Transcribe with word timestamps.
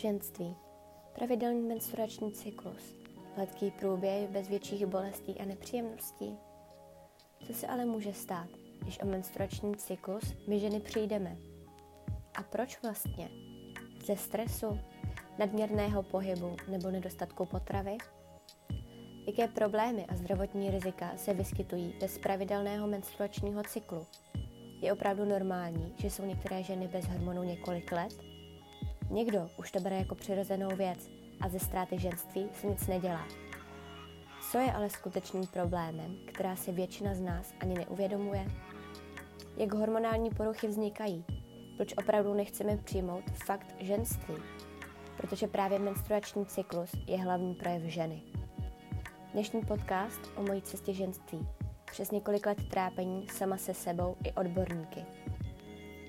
Ženství. 0.00 0.56
Pravidelný 1.14 1.62
menstruační 1.62 2.32
cyklus. 2.32 2.94
Hladký 3.36 3.70
průběh 3.70 4.30
bez 4.30 4.48
větších 4.48 4.86
bolestí 4.86 5.38
a 5.40 5.44
nepříjemností. 5.44 6.36
Co 7.46 7.54
se 7.54 7.66
ale 7.66 7.84
může 7.84 8.12
stát, 8.12 8.48
když 8.82 9.02
o 9.02 9.06
menstruační 9.06 9.76
cyklus 9.76 10.34
my 10.48 10.60
ženy 10.60 10.80
přijdeme? 10.80 11.36
A 12.34 12.42
proč 12.42 12.82
vlastně? 12.82 13.28
Ze 14.04 14.16
stresu, 14.16 14.78
nadměrného 15.38 16.02
pohybu 16.02 16.56
nebo 16.68 16.90
nedostatku 16.90 17.46
potravy? 17.46 17.96
Jaké 19.26 19.48
problémy 19.48 20.06
a 20.06 20.16
zdravotní 20.16 20.70
rizika 20.70 21.12
se 21.16 21.34
vyskytují 21.34 21.94
bez 22.00 22.18
pravidelného 22.18 22.86
menstruačního 22.86 23.62
cyklu? 23.62 24.06
Je 24.82 24.92
opravdu 24.92 25.24
normální, 25.24 25.94
že 25.98 26.10
jsou 26.10 26.24
některé 26.24 26.62
ženy 26.62 26.88
bez 26.88 27.04
hormonů 27.06 27.42
několik 27.42 27.92
let? 27.92 28.29
Někdo 29.10 29.50
už 29.56 29.70
to 29.70 29.80
bere 29.80 29.96
jako 29.96 30.14
přirozenou 30.14 30.76
věc 30.76 31.08
a 31.40 31.48
ze 31.48 31.58
ztráty 31.58 31.98
ženství 31.98 32.48
se 32.52 32.66
nic 32.66 32.86
nedělá. 32.86 33.26
Co 34.50 34.58
je 34.58 34.72
ale 34.72 34.90
skutečným 34.90 35.46
problémem, 35.46 36.16
která 36.26 36.56
se 36.56 36.72
většina 36.72 37.14
z 37.14 37.20
nás 37.20 37.54
ani 37.60 37.74
neuvědomuje? 37.74 38.46
Jak 39.56 39.74
hormonální 39.74 40.30
poruchy 40.30 40.68
vznikají? 40.68 41.24
Proč 41.76 41.94
opravdu 41.96 42.34
nechceme 42.34 42.76
přijmout 42.76 43.24
fakt 43.44 43.74
ženství? 43.80 44.34
Protože 45.16 45.46
právě 45.46 45.78
menstruační 45.78 46.46
cyklus 46.46 46.90
je 47.06 47.18
hlavní 47.18 47.54
projev 47.54 47.82
ženy. 47.82 48.22
Dnešní 49.32 49.60
podcast 49.60 50.20
o 50.36 50.42
mojí 50.42 50.62
cestě 50.62 50.92
ženství. 50.92 51.48
Přes 51.90 52.10
několik 52.10 52.46
let 52.46 52.58
trápení 52.70 53.28
sama 53.28 53.56
se 53.56 53.74
sebou 53.74 54.16
i 54.24 54.32
odborníky. 54.32 55.04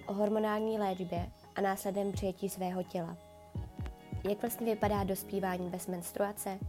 O 0.08 0.14
hormonální 0.14 0.80
léčbě 0.80 1.32
a 1.56 1.62
následném 1.62 2.12
přijetí 2.12 2.50
svého 2.50 2.84
těla. 2.84 3.18
Jak 4.30 4.42
vlastně 4.42 4.66
vypadá 4.66 5.04
dospívání 5.04 5.70
bez 5.70 5.88
menstruace? 5.88 6.60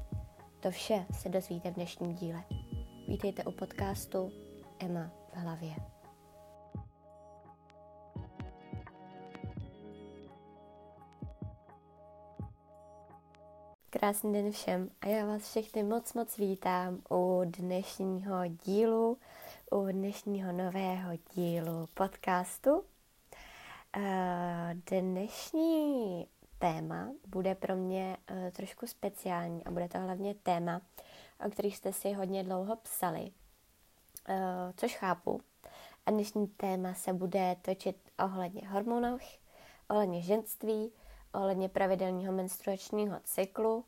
To 0.61 0.71
vše 0.71 1.07
se 1.13 1.29
dozvíte 1.29 1.71
v 1.71 1.75
dnešním 1.75 2.15
díle. 2.15 2.45
Vítejte 3.09 3.45
u 3.45 3.53
podcastu 3.53 4.33
Emma 4.79 5.11
v 5.33 5.37
hlavě. 5.37 5.75
Krásný 13.91 14.33
den 14.33 14.53
všem 14.53 14.91
a 15.01 15.07
já 15.07 15.27
vás 15.27 15.43
všechny 15.43 15.83
moc 15.83 16.15
moc 16.15 16.37
vítám 16.39 16.99
u 17.11 17.43
dnešního 17.45 18.47
dílu, 18.47 19.19
u 19.71 19.87
dnešního 19.87 20.53
nového 20.53 21.11
dílu 21.35 21.89
podcastu 21.95 22.85
dnešní 24.73 26.27
téma 26.59 27.13
bude 27.27 27.55
pro 27.55 27.77
mě 27.77 28.17
eh, 28.27 28.51
trošku 28.51 28.87
speciální 28.87 29.65
a 29.65 29.71
bude 29.71 29.89
to 29.89 29.99
hlavně 29.99 30.35
téma, 30.35 30.81
o 31.47 31.51
kterých 31.51 31.77
jste 31.77 31.93
si 31.93 32.13
hodně 32.13 32.45
dlouho 32.45 32.77
psali, 32.77 33.33
eh, 34.29 34.73
což 34.77 34.97
chápu. 34.97 35.41
A 36.07 36.11
dnešní 36.11 36.47
téma 36.47 36.95
se 36.95 37.13
bude 37.13 37.57
točit 37.63 37.97
ohledně 38.25 38.69
hormonů, 38.69 39.19
ohledně 39.89 40.23
ženství, 40.23 40.93
ohledně 41.35 41.69
pravidelného 41.69 42.33
menstruačního 42.33 43.21
cyklu. 43.25 43.85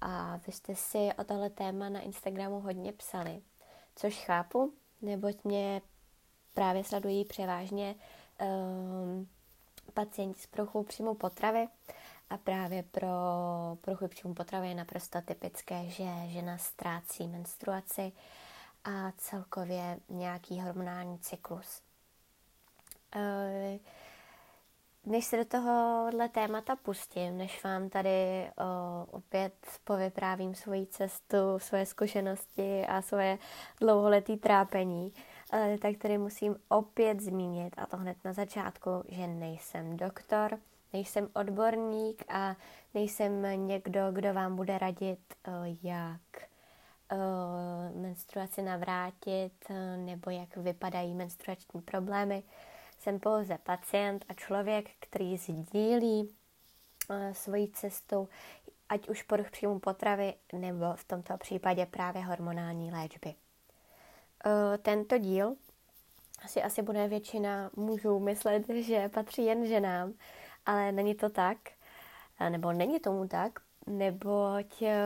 A 0.00 0.40
vy 0.46 0.52
jste 0.52 0.74
si 0.74 1.08
o 1.18 1.24
tohle 1.24 1.50
téma 1.50 1.88
na 1.88 2.00
Instagramu 2.00 2.60
hodně 2.60 2.92
psali, 2.92 3.42
což 3.96 4.24
chápu, 4.24 4.72
neboť 5.02 5.44
mě 5.44 5.82
právě 6.54 6.84
sledují 6.84 7.24
převážně 7.24 7.94
pacienti 9.94 10.40
s 10.40 10.46
poruchou 10.46 10.82
příjmu 10.82 11.14
potravy 11.14 11.68
a 12.30 12.36
právě 12.36 12.82
pro 12.82 13.08
poruchu 13.80 14.08
příjmu 14.08 14.34
potravy 14.34 14.68
je 14.68 14.74
naprosto 14.74 15.20
typické, 15.22 15.84
že 15.84 16.04
žena 16.26 16.58
ztrácí 16.58 17.28
menstruaci 17.28 18.12
a 18.84 19.12
celkově 19.16 20.00
nějaký 20.08 20.60
hormonální 20.60 21.18
cyklus. 21.18 21.82
Uh, 23.16 23.78
než 25.08 25.24
se 25.24 25.36
do 25.36 25.44
tohohle 25.44 26.28
témata 26.28 26.76
pustím, 26.76 27.38
než 27.38 27.64
vám 27.64 27.88
tady 27.88 28.50
opět 29.10 29.54
povyprávím 29.84 30.54
svoji 30.54 30.86
cestu, 30.86 31.58
svoje 31.58 31.86
zkušenosti 31.86 32.86
a 32.86 33.02
svoje 33.02 33.38
dlouholetý 33.80 34.36
trápení, 34.36 35.12
tak 35.78 35.96
tady 35.98 36.18
musím 36.18 36.56
opět 36.68 37.20
zmínit, 37.20 37.74
a 37.76 37.86
to 37.86 37.96
hned 37.96 38.16
na 38.24 38.32
začátku, 38.32 38.90
že 39.08 39.26
nejsem 39.26 39.96
doktor, 39.96 40.58
nejsem 40.92 41.28
odborník 41.32 42.24
a 42.28 42.56
nejsem 42.94 43.66
někdo, 43.66 44.00
kdo 44.12 44.34
vám 44.34 44.56
bude 44.56 44.78
radit, 44.78 45.20
eh, 45.44 45.50
jak 45.82 46.20
eh, 47.12 47.16
menstruaci 47.94 48.62
navrátit 48.62 49.52
eh, 49.70 49.96
nebo 49.96 50.30
jak 50.30 50.56
vypadají 50.56 51.14
menstruační 51.14 51.80
problémy. 51.80 52.42
Jsem 52.98 53.20
pouze 53.20 53.58
pacient 53.58 54.24
a 54.28 54.34
člověk, 54.34 54.90
který 54.98 55.36
sdílí 55.36 56.34
svoji 57.32 57.68
cestu, 57.68 58.28
ať 58.88 59.08
už 59.08 59.22
poruch 59.22 59.50
příjmu 59.50 59.78
potravy 59.78 60.34
nebo 60.52 60.84
v 60.94 61.04
tomto 61.04 61.36
případě 61.36 61.86
právě 61.86 62.24
hormonální 62.24 62.92
léčby. 62.92 63.34
Eh, 64.44 64.78
tento 64.78 65.18
díl 65.18 65.56
si 66.46 66.62
asi 66.62 66.82
bude 66.82 67.08
většina 67.08 67.70
mužů 67.76 68.18
myslet, 68.18 68.64
že 68.80 69.08
patří 69.08 69.44
jen 69.44 69.66
ženám, 69.66 70.12
ale 70.66 70.92
není 70.92 71.14
to 71.14 71.28
tak, 71.30 71.58
eh, 72.40 72.50
nebo 72.50 72.72
není 72.72 73.00
tomu 73.00 73.28
tak, 73.28 73.60
neboť 73.86 74.82
eh, 74.82 74.96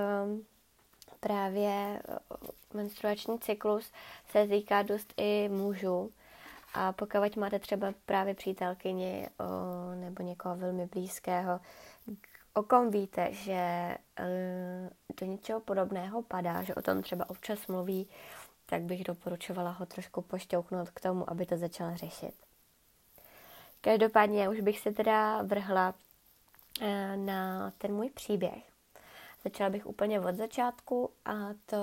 právě 1.21 2.03
menstruační 2.75 3.38
cyklus 3.38 3.92
se 4.31 4.47
týká 4.47 4.82
dost 4.82 5.12
i 5.16 5.48
mužů. 5.48 6.12
A 6.75 6.92
pokud 6.92 7.37
máte 7.37 7.59
třeba 7.59 7.92
právě 8.06 8.34
přítelkyni 8.34 9.28
nebo 9.94 10.22
někoho 10.22 10.56
velmi 10.56 10.87
blízkého, 10.87 11.60
o 12.54 12.62
kom 12.62 12.91
víte, 12.91 13.28
že 13.32 13.94
do 15.21 15.26
něčeho 15.26 15.60
podobného 15.60 16.22
padá, 16.22 16.62
že 16.62 16.75
o 16.75 16.82
tom 16.82 17.03
třeba 17.03 17.31
občas 17.31 17.66
mluví, 17.66 18.09
tak 18.72 18.83
bych 18.83 19.05
doporučovala 19.05 19.71
ho 19.71 19.87
trošku 19.87 20.22
pošťouknout 20.22 20.91
k 20.91 21.00
tomu, 21.00 21.31
aby 21.31 21.47
to 21.47 21.56
začal 21.56 21.97
řešit. 21.97 22.34
Každopádně 23.81 24.49
už 24.49 24.60
bych 24.60 24.78
se 24.81 24.93
teda 24.93 25.43
vrhla 25.43 25.94
eh, 26.81 27.16
na 27.16 27.71
ten 27.78 27.94
můj 27.94 28.10
příběh. 28.10 28.72
Začala 29.44 29.71
bych 29.71 29.87
úplně 29.87 30.21
od 30.21 30.34
začátku 30.34 31.10
a 31.25 31.33
to 31.66 31.77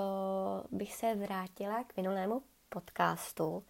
bych 0.71 0.95
se 0.95 1.15
vrátila 1.15 1.83
k 1.83 1.97
minulému 1.97 2.41
podcastu, 2.69 3.63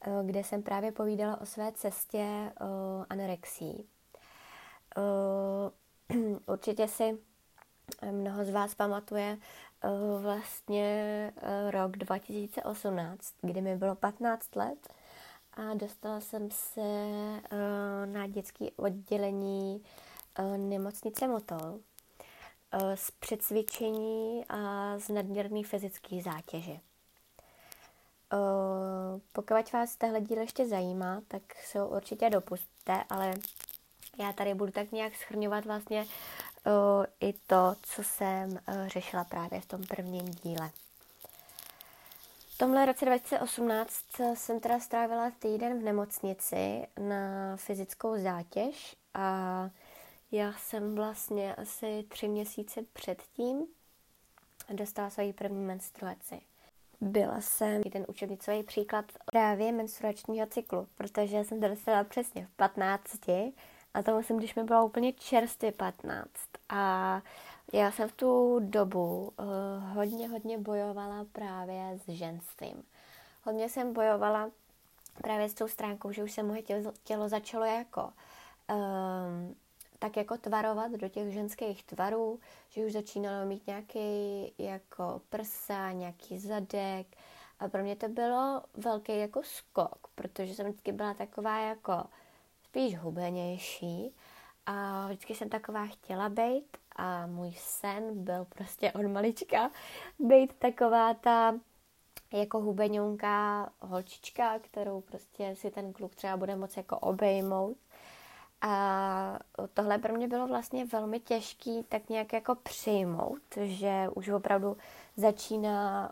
eh, 0.00 0.10
kde 0.24 0.44
jsem 0.44 0.62
právě 0.62 0.92
povídala 0.92 1.40
o 1.40 1.46
své 1.46 1.72
cestě 1.72 2.18
eh, 2.18 2.52
anorexí. 3.08 3.88
Určitě 6.46 6.88
si 6.88 7.18
mnoho 8.10 8.44
z 8.44 8.50
vás 8.50 8.74
pamatuje 8.74 9.38
vlastně 10.20 11.32
eh, 11.36 11.70
rok 11.70 11.96
2018, 11.96 13.34
kdy 13.42 13.60
mi 13.60 13.76
bylo 13.76 13.94
15 13.94 14.56
let 14.56 14.88
a 15.52 15.74
dostala 15.74 16.20
jsem 16.20 16.50
se 16.50 16.80
eh, 16.80 18.06
na 18.06 18.26
dětské 18.26 18.66
oddělení 18.76 19.82
nemocnice 20.56 21.28
Motol 21.28 21.78
z 22.94 23.10
předcvičení 23.10 24.44
a 24.48 24.94
z 24.98 25.08
nadměrné 25.08 25.62
fyzické 25.64 26.22
zátěže. 26.22 26.80
Pokud 29.32 29.72
vás 29.72 29.96
tahle 29.96 30.20
díl 30.20 30.38
ještě 30.38 30.66
zajímá, 30.66 31.22
tak 31.28 31.42
se 31.64 31.78
ho 31.80 31.88
určitě 31.88 32.30
dopustte, 32.30 33.04
ale 33.10 33.34
já 34.18 34.32
tady 34.32 34.54
budu 34.54 34.72
tak 34.72 34.92
nějak 34.92 35.14
schrňovat 35.14 35.64
vlastně 35.64 36.06
i 37.20 37.32
to, 37.32 37.76
co 37.82 38.02
jsem 38.02 38.58
řešila 38.86 39.24
právě 39.24 39.60
v 39.60 39.66
tom 39.66 39.82
prvním 39.82 40.30
díle. 40.30 40.70
V 42.48 42.58
tomhle 42.58 42.86
roce 42.86 43.04
2018 43.04 43.92
jsem 44.34 44.60
teda 44.60 44.80
strávila 44.80 45.30
týden 45.38 45.80
v 45.80 45.82
nemocnici 45.82 46.86
na 47.00 47.56
fyzickou 47.56 48.22
zátěž 48.22 48.96
a 49.14 49.70
já 50.32 50.52
jsem 50.52 50.94
vlastně 50.94 51.54
asi 51.54 52.04
tři 52.08 52.28
měsíce 52.28 52.82
předtím 52.92 53.66
dostala 54.70 55.10
svoji 55.10 55.32
první 55.32 55.64
menstruaci. 55.64 56.40
Byla 57.00 57.40
jsem 57.40 57.82
ten 57.82 58.04
učebnicový 58.08 58.62
příklad 58.62 59.04
právě 59.32 59.72
menstruačního 59.72 60.46
cyklu, 60.46 60.88
protože 60.94 61.44
jsem 61.44 61.60
to 61.60 61.68
dostala 61.68 62.04
přesně 62.04 62.46
v 62.46 62.50
15 62.56 63.28
a 63.94 64.02
to 64.02 64.16
myslím, 64.16 64.36
když 64.36 64.54
mi 64.54 64.64
bylo 64.64 64.86
úplně 64.86 65.12
čerstvě 65.12 65.72
15. 65.72 66.28
A 66.68 67.22
já 67.72 67.90
jsem 67.90 68.08
v 68.08 68.12
tu 68.12 68.60
dobu 68.60 69.32
uh, 69.38 69.46
hodně, 69.94 70.28
hodně 70.28 70.58
bojovala 70.58 71.26
právě 71.32 71.98
s 72.04 72.08
ženstvím. 72.08 72.82
Hodně 73.42 73.68
jsem 73.68 73.92
bojovala 73.92 74.50
právě 75.22 75.48
s 75.48 75.54
tou 75.54 75.68
stránkou, 75.68 76.12
že 76.12 76.24
už 76.24 76.32
se 76.32 76.42
moje 76.42 76.62
tělo, 76.62 76.92
tělo 77.04 77.28
začalo 77.28 77.64
jako 77.64 78.12
um, 78.70 79.56
tak 79.98 80.16
jako 80.16 80.38
tvarovat 80.38 80.92
do 80.92 81.08
těch 81.08 81.32
ženských 81.32 81.84
tvarů, 81.84 82.40
že 82.68 82.86
už 82.86 82.92
začínalo 82.92 83.46
mít 83.46 83.66
nějaký 83.66 84.52
jako 84.58 85.20
prsa, 85.28 85.92
nějaký 85.92 86.38
zadek 86.38 87.06
a 87.60 87.68
pro 87.68 87.82
mě 87.82 87.96
to 87.96 88.08
bylo 88.08 88.62
velký 88.74 89.18
jako 89.18 89.42
skok, 89.42 90.08
protože 90.14 90.54
jsem 90.54 90.66
vždycky 90.66 90.92
byla 90.92 91.14
taková 91.14 91.58
jako 91.58 92.04
spíš 92.74 92.98
hubenější 92.98 94.14
a 94.66 95.06
vždycky 95.06 95.34
jsem 95.34 95.48
taková 95.48 95.86
chtěla 95.86 96.28
být 96.28 96.76
a 96.96 97.26
můj 97.26 97.54
sen 97.58 98.24
byl 98.24 98.44
prostě 98.44 98.92
od 98.92 99.02
malička 99.02 99.70
být 100.18 100.54
taková 100.54 101.14
ta 101.14 101.54
jako 102.32 102.60
hubeňonka 102.60 103.70
holčička, 103.80 104.58
kterou 104.58 105.00
prostě 105.00 105.56
si 105.56 105.70
ten 105.70 105.92
kluk 105.92 106.14
třeba 106.14 106.36
bude 106.36 106.56
moc 106.56 106.76
jako 106.76 106.98
obejmout. 106.98 107.76
A 108.60 109.38
tohle 109.74 109.98
pro 109.98 110.14
mě 110.14 110.28
bylo 110.28 110.46
vlastně 110.46 110.84
velmi 110.84 111.20
těžký 111.20 111.84
tak 111.88 112.08
nějak 112.08 112.32
jako 112.32 112.54
přijmout, 112.54 113.42
že 113.60 114.08
už 114.14 114.28
opravdu 114.28 114.76
začíná 115.16 116.10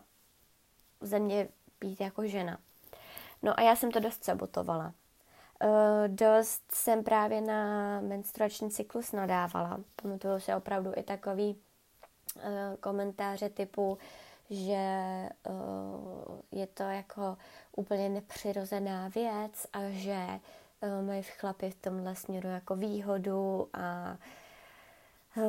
ze 1.01 1.19
mě 1.19 1.47
být 1.79 2.01
jako 2.01 2.27
žena. 2.27 2.57
No 3.41 3.59
a 3.59 3.61
já 3.61 3.75
jsem 3.75 3.91
to 3.91 3.99
dost 3.99 4.23
sabotovala. 4.23 4.93
Uh, 5.63 6.07
dost 6.07 6.61
jsem 6.73 7.03
právě 7.03 7.41
na 7.41 8.01
menstruační 8.01 8.71
cyklus 8.71 9.11
nadávala. 9.11 9.79
Pamatuju 10.01 10.39
si 10.39 10.53
opravdu 10.53 10.91
i 10.95 11.03
takový 11.03 11.55
uh, 12.35 12.41
komentáře 12.79 13.49
typu, 13.49 13.97
že 14.49 14.85
uh, 15.49 16.39
je 16.51 16.67
to 16.67 16.83
jako 16.83 17.37
úplně 17.75 18.09
nepřirozená 18.09 19.07
věc 19.07 19.67
a 19.73 19.79
že 19.89 20.27
mají 21.05 21.23
chlapy 21.23 21.69
v 21.69 21.81
tomhle 21.81 22.15
směru 22.15 22.49
jako 22.49 22.75
výhodu 22.75 23.69
a 23.73 24.17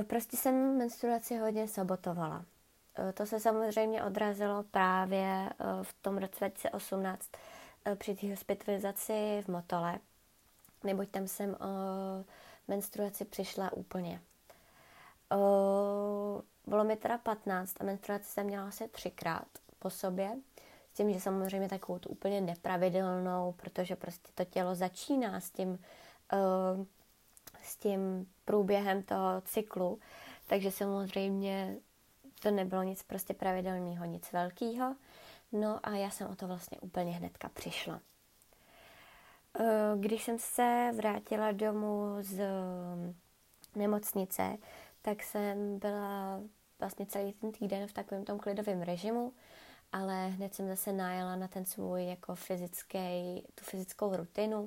prostě 0.06 0.36
jsem 0.36 0.78
menstruaci 0.78 1.36
hodně 1.36 1.68
sabotovala. 1.68 2.44
To 3.14 3.26
se 3.26 3.40
samozřejmě 3.40 4.04
odrazilo 4.04 4.62
právě 4.62 5.50
v 5.82 5.94
tom 6.02 6.18
roce 6.18 6.38
2018 6.38 7.28
uh, 7.34 7.53
při 7.94 8.14
té 8.14 8.30
hospitalizaci 8.30 9.42
v 9.44 9.48
Motole, 9.48 9.98
neboť 10.84 11.08
tam 11.08 11.28
jsem 11.28 11.54
o 11.54 11.66
menstruaci 12.68 13.24
přišla 13.24 13.72
úplně. 13.72 14.20
Uh, 15.32 16.42
bylo 16.66 16.84
mi 16.84 16.96
teda 16.96 17.18
15 17.18 17.74
a 17.80 17.84
menstruaci 17.84 18.24
jsem 18.24 18.46
měla 18.46 18.68
asi 18.68 18.88
třikrát 18.88 19.46
po 19.78 19.90
sobě. 19.90 20.30
S 20.92 20.96
tím, 20.96 21.12
že 21.12 21.20
samozřejmě 21.20 21.68
takovou 21.68 21.98
tu 21.98 22.08
úplně 22.08 22.40
nepravidelnou, 22.40 23.52
protože 23.52 23.96
prostě 23.96 24.28
to 24.34 24.44
tělo 24.44 24.74
začíná 24.74 25.40
s 25.40 25.50
tím, 25.50 25.68
uh, 25.68 26.84
s 27.62 27.76
tím 27.76 28.26
průběhem 28.44 29.02
toho 29.02 29.40
cyklu. 29.40 29.98
Takže 30.46 30.70
samozřejmě 30.70 31.76
to 32.42 32.50
nebylo 32.50 32.82
nic 32.82 33.02
prostě 33.02 33.34
pravidelného, 33.34 34.04
nic 34.04 34.32
velkého. 34.32 34.96
No 35.54 35.80
a 35.82 35.90
já 35.90 36.10
jsem 36.10 36.30
o 36.30 36.36
to 36.36 36.46
vlastně 36.46 36.78
úplně 36.80 37.12
hnedka 37.12 37.48
přišla. 37.48 38.00
Když 39.96 40.24
jsem 40.24 40.38
se 40.38 40.90
vrátila 40.96 41.52
domů 41.52 42.16
z 42.20 42.42
nemocnice, 43.76 44.56
tak 45.02 45.22
jsem 45.22 45.78
byla 45.78 46.40
vlastně 46.78 47.06
celý 47.06 47.32
ten 47.32 47.52
týden 47.52 47.86
v 47.88 47.92
takovém 47.92 48.24
tom 48.24 48.38
klidovém 48.38 48.82
režimu, 48.82 49.32
ale 49.92 50.26
hned 50.26 50.54
jsem 50.54 50.68
zase 50.68 50.92
najela 50.92 51.36
na 51.36 51.48
ten 51.48 51.64
svůj 51.64 52.06
jako 52.06 52.34
fyzický, 52.34 53.42
tu 53.54 53.64
fyzickou 53.64 54.16
rutinu. 54.16 54.62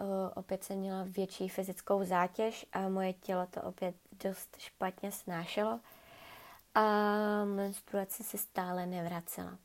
Uh, 0.00 0.08
opět 0.34 0.64
jsem 0.64 0.78
měla 0.78 1.04
větší 1.08 1.48
fyzickou 1.48 2.04
zátěž 2.04 2.66
a 2.72 2.88
moje 2.88 3.12
tělo 3.12 3.46
to 3.46 3.62
opět 3.62 3.94
dost 4.12 4.56
špatně 4.58 5.12
snášelo 5.12 5.80
a 6.74 6.82
menstruace 7.44 8.22
se 8.22 8.38
stále 8.38 8.86
nevracela. 8.86 9.58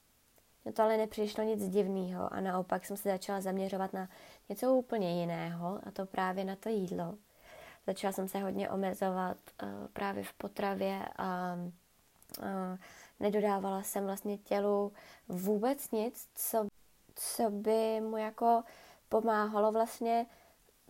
No 0.66 0.72
to 0.72 0.84
ale 0.84 0.98
nepřišlo 0.98 1.44
nic 1.44 1.69
divného 1.69 2.34
a 2.34 2.42
naopak 2.42 2.86
jsem 2.86 2.98
se 2.98 3.10
začala 3.10 3.42
zaměřovat 3.42 3.94
na 3.94 4.10
něco 4.50 4.74
úplně 4.74 5.19
jiného 5.19 5.80
a 5.84 5.92
to 5.92 6.06
právě 6.06 6.46
na 6.46 6.56
to 6.56 6.69
jídlo. 6.69 7.16
Začala 7.88 8.13
jsem 8.13 8.28
se 8.28 8.40
hodně 8.40 8.69
omezovat 8.69 9.38
uh, 9.63 9.69
právě 9.94 10.24
v 10.24 10.34
potravě 10.34 11.06
a 11.18 11.56
uh, 12.40 12.46
nedodávala 13.19 13.84
jsem 13.84 14.06
vlastně 14.06 14.38
tělu 14.38 14.94
vůbec 15.28 15.92
nic, 15.92 16.30
co, 16.36 16.68
co 17.16 17.50
by 17.50 18.02
mu 18.02 18.18
jako 18.18 18.64
pomáhalo 19.10 19.72
vlastně 19.72 20.25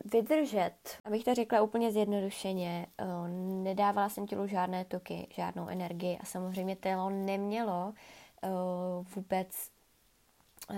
vydržet. 0.05 0.75
Abych 1.05 1.23
to 1.23 1.35
řekla 1.35 1.61
úplně 1.61 1.91
zjednodušeně, 1.91 2.87
uh, 3.01 3.27
nedávala 3.63 4.09
jsem 4.09 4.27
tělu 4.27 4.47
žádné 4.47 4.85
tuky, 4.85 5.27
žádnou 5.31 5.67
energii 5.67 6.17
a 6.21 6.25
samozřejmě 6.25 6.75
tělo 6.75 7.09
nemělo 7.09 7.85
uh, 7.87 7.93
vůbec 9.15 9.71
uh, 10.69 10.75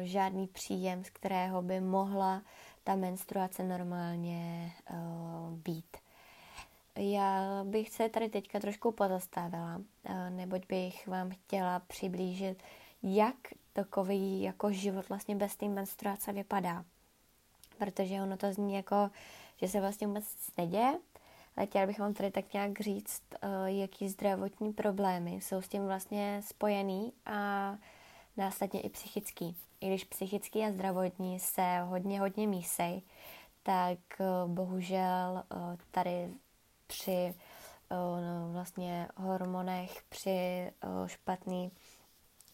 žádný 0.00 0.46
příjem, 0.46 1.04
z 1.04 1.10
kterého 1.10 1.62
by 1.62 1.80
mohla 1.80 2.42
ta 2.84 2.94
menstruace 2.94 3.62
normálně 3.62 4.72
uh, 4.90 5.58
být. 5.58 5.96
Já 6.96 7.64
bych 7.64 7.90
se 7.90 8.08
tady 8.08 8.28
teďka 8.28 8.60
trošku 8.60 8.92
pozastavila, 8.92 9.80
neboť 10.28 10.66
bych 10.68 11.08
vám 11.08 11.30
chtěla 11.30 11.78
přiblížit, 11.80 12.62
jak 13.02 13.36
takový 13.72 14.42
jako 14.42 14.72
život 14.72 15.08
vlastně 15.08 15.36
bez 15.36 15.56
té 15.56 15.68
menstruace 15.68 16.32
vypadá. 16.32 16.84
Protože 17.78 18.14
ono 18.14 18.36
to 18.36 18.52
zní 18.52 18.74
jako, 18.74 19.10
že 19.56 19.68
se 19.68 19.80
vlastně 19.80 20.06
vůbec 20.06 20.24
nic 20.24 20.50
neděje, 20.56 20.98
ale 21.56 21.66
chtěla 21.66 21.86
bych 21.86 21.98
vám 21.98 22.14
tady 22.14 22.30
tak 22.30 22.52
nějak 22.52 22.80
říct, 22.80 23.22
uh, 23.44 23.66
jaký 23.66 24.08
zdravotní 24.08 24.72
problémy 24.72 25.32
jsou 25.32 25.62
s 25.62 25.68
tím 25.68 25.86
vlastně 25.86 26.40
spojený 26.44 27.12
a 27.26 27.74
následně 28.36 28.80
i 28.80 28.88
psychický. 28.88 29.56
I 29.80 29.88
když 29.88 30.04
psychický 30.04 30.64
a 30.64 30.72
zdravotní 30.72 31.40
se 31.40 31.80
hodně, 31.80 32.20
hodně 32.20 32.46
mísej, 32.46 33.02
tak 33.62 33.98
uh, 34.18 34.50
bohužel 34.50 35.44
uh, 35.54 35.76
tady 35.90 36.30
při 36.86 37.34
no, 37.90 38.52
vlastně 38.52 39.08
hormonech, 39.16 40.02
při 40.08 40.70
špatný, 41.06 41.70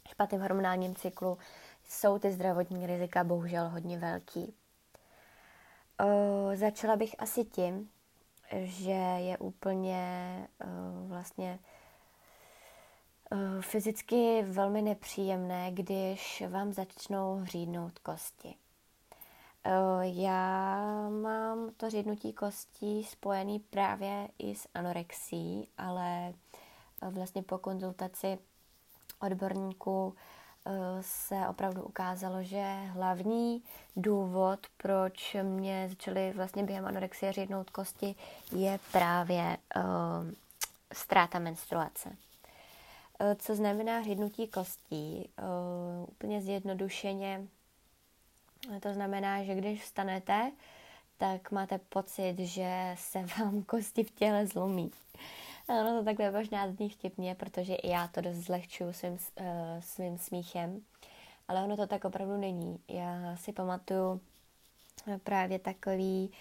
špatným 0.09 0.40
hormonálním 0.40 0.95
cyklu 0.95 1.38
jsou 1.88 2.19
ty 2.19 2.33
zdravotní 2.33 2.87
rizika 2.87 3.25
bohužel 3.25 3.69
hodně 3.69 3.99
velký. 3.99 4.55
Začala 6.55 6.97
bych 6.97 7.14
asi 7.19 7.45
tím, 7.45 7.90
že 8.62 8.90
je 9.19 9.38
úplně 9.38 10.49
uh, 10.64 11.09
vlastně 11.09 11.59
uh, 13.33 13.61
fyzicky 13.61 14.43
velmi 14.43 14.83
nepříjemné, 14.83 15.71
když 15.73 16.43
vám 16.49 16.73
začnou 16.73 17.37
hřídnout 17.37 17.99
kosti. 17.99 18.55
Uh, 19.67 20.02
já 20.02 20.85
mám 21.09 21.71
to 21.76 21.90
řídnutí 21.90 22.33
kostí 22.33 23.05
spojený 23.05 23.59
právě 23.59 24.28
i 24.38 24.55
s 24.55 24.69
anorexí, 24.75 25.69
ale 25.78 26.35
vlastně 27.11 27.43
po 27.43 27.59
konzultaci 27.59 28.38
odborníků 29.21 30.14
se 31.01 31.49
opravdu 31.49 31.83
ukázalo, 31.83 32.43
že 32.43 32.75
hlavní 32.93 33.63
důvod, 33.97 34.61
proč 34.77 35.37
mě 35.43 35.87
začaly 35.89 36.33
vlastně 36.37 36.63
během 36.63 36.87
anorexie 36.87 37.33
řídnout 37.33 37.71
kosti, 37.71 38.15
je 38.53 38.79
právě 38.93 39.57
uh, 39.77 39.83
ztráta 40.93 41.39
menstruace. 41.39 42.09
Uh, 42.09 42.15
co 43.39 43.55
znamená 43.55 43.99
hřídnutí 43.99 44.49
kostí? 44.49 45.29
Uh, 45.39 46.09
úplně 46.09 46.41
zjednodušeně 46.43 47.49
to 48.81 48.95
znamená, 48.95 49.45
že 49.45 49.55
když 49.55 49.83
vstanete, 49.83 50.53
tak 51.19 51.51
máte 51.51 51.79
pocit, 51.79 52.35
že 52.39 52.95
se 52.99 53.27
vám 53.39 53.63
kosti 53.63 54.05
v 54.05 54.11
těle 54.11 54.47
zlomí. 54.47 54.91
Ono 55.69 55.99
to 55.99 56.05
takhle 56.05 56.31
možná 56.31 56.71
zní 56.71 56.89
vtipně, 56.91 57.35
protože 57.35 57.75
i 57.75 57.89
já 57.89 58.09
to 58.09 58.21
dost 58.21 58.37
zlehčuju 58.37 58.93
svým, 58.93 59.13
uh, 59.13 59.47
svým 59.81 60.19
smíchem, 60.19 60.81
ale 61.49 61.65
ono 61.65 61.77
to 61.77 61.87
tak 61.87 62.05
opravdu 62.05 62.37
není. 62.37 62.81
Já 62.89 63.37
si 63.37 63.53
pamatuju 63.53 64.21
eh, 65.07 65.19
právě 65.19 65.59
takový 65.59 66.33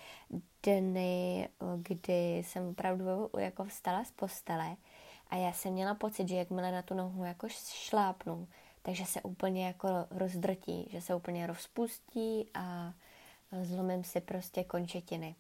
dny, 0.64 1.50
kdy 1.78 2.38
jsem 2.38 2.68
opravdu 2.68 3.30
jako 3.38 3.64
vstala 3.66 4.04
z 4.04 4.12
postele 4.12 4.76
a 5.28 5.36
já 5.36 5.54
jsem 5.54 5.74
měla 5.74 5.96
pocit, 5.96 6.28
že 6.28 6.36
jakmile 6.36 6.72
na 6.72 6.82
tu 6.82 6.94
nohu 6.94 7.24
jako 7.24 7.48
šlápnu, 7.50 8.48
takže 8.82 9.06
se 9.06 9.22
úplně 9.22 9.66
jako 9.66 9.88
rozdrtí, 10.12 10.90
že 10.92 11.02
se 11.02 11.16
úplně 11.16 11.48
rozpustí 11.48 12.50
a 12.54 12.94
zlomím 13.62 14.04
si 14.04 14.22
prostě 14.22 14.64
končetiny 14.64 15.36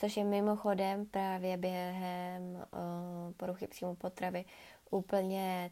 což 0.00 0.16
je 0.16 0.24
mimochodem 0.24 1.06
právě 1.06 1.56
během 1.56 2.42
uh, 2.54 3.32
poruchy 3.36 3.66
příjmu 3.66 3.94
potravy 3.94 4.44
úplně 4.90 5.70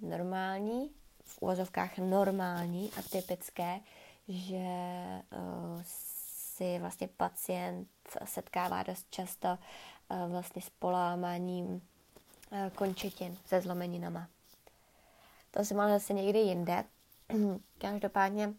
normální, 0.00 0.90
v 1.24 1.42
úvozovkách 1.42 1.98
normální 1.98 2.90
a 2.98 3.02
typické, 3.02 3.80
že 4.28 4.56
uh, 4.56 5.80
si 5.84 6.78
vlastně 6.78 7.08
pacient 7.08 7.88
setkává 8.24 8.82
dost 8.82 9.06
často 9.10 9.58
vlastně 10.28 10.62
s 10.62 10.70
polámáním 10.70 11.82
končetin 12.74 13.36
se 13.46 13.60
zlomeninama. 13.60 14.28
To 15.50 15.64
jsem 15.64 15.80
ale 15.80 15.90
zase 15.92 16.12
někdy 16.12 16.38
jinde. 16.38 16.84
Každopádně 17.78 18.54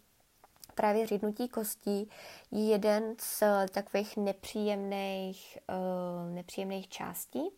právě 0.76 1.06
řídnutí 1.06 1.48
kostí 1.48 2.10
je 2.50 2.64
jeden 2.64 3.14
z 3.18 3.42
takových 3.70 4.16
nepříjemných, 4.16 5.58
uh, 5.68 6.34
nepříjemných 6.34 6.88
částí. 6.88 7.50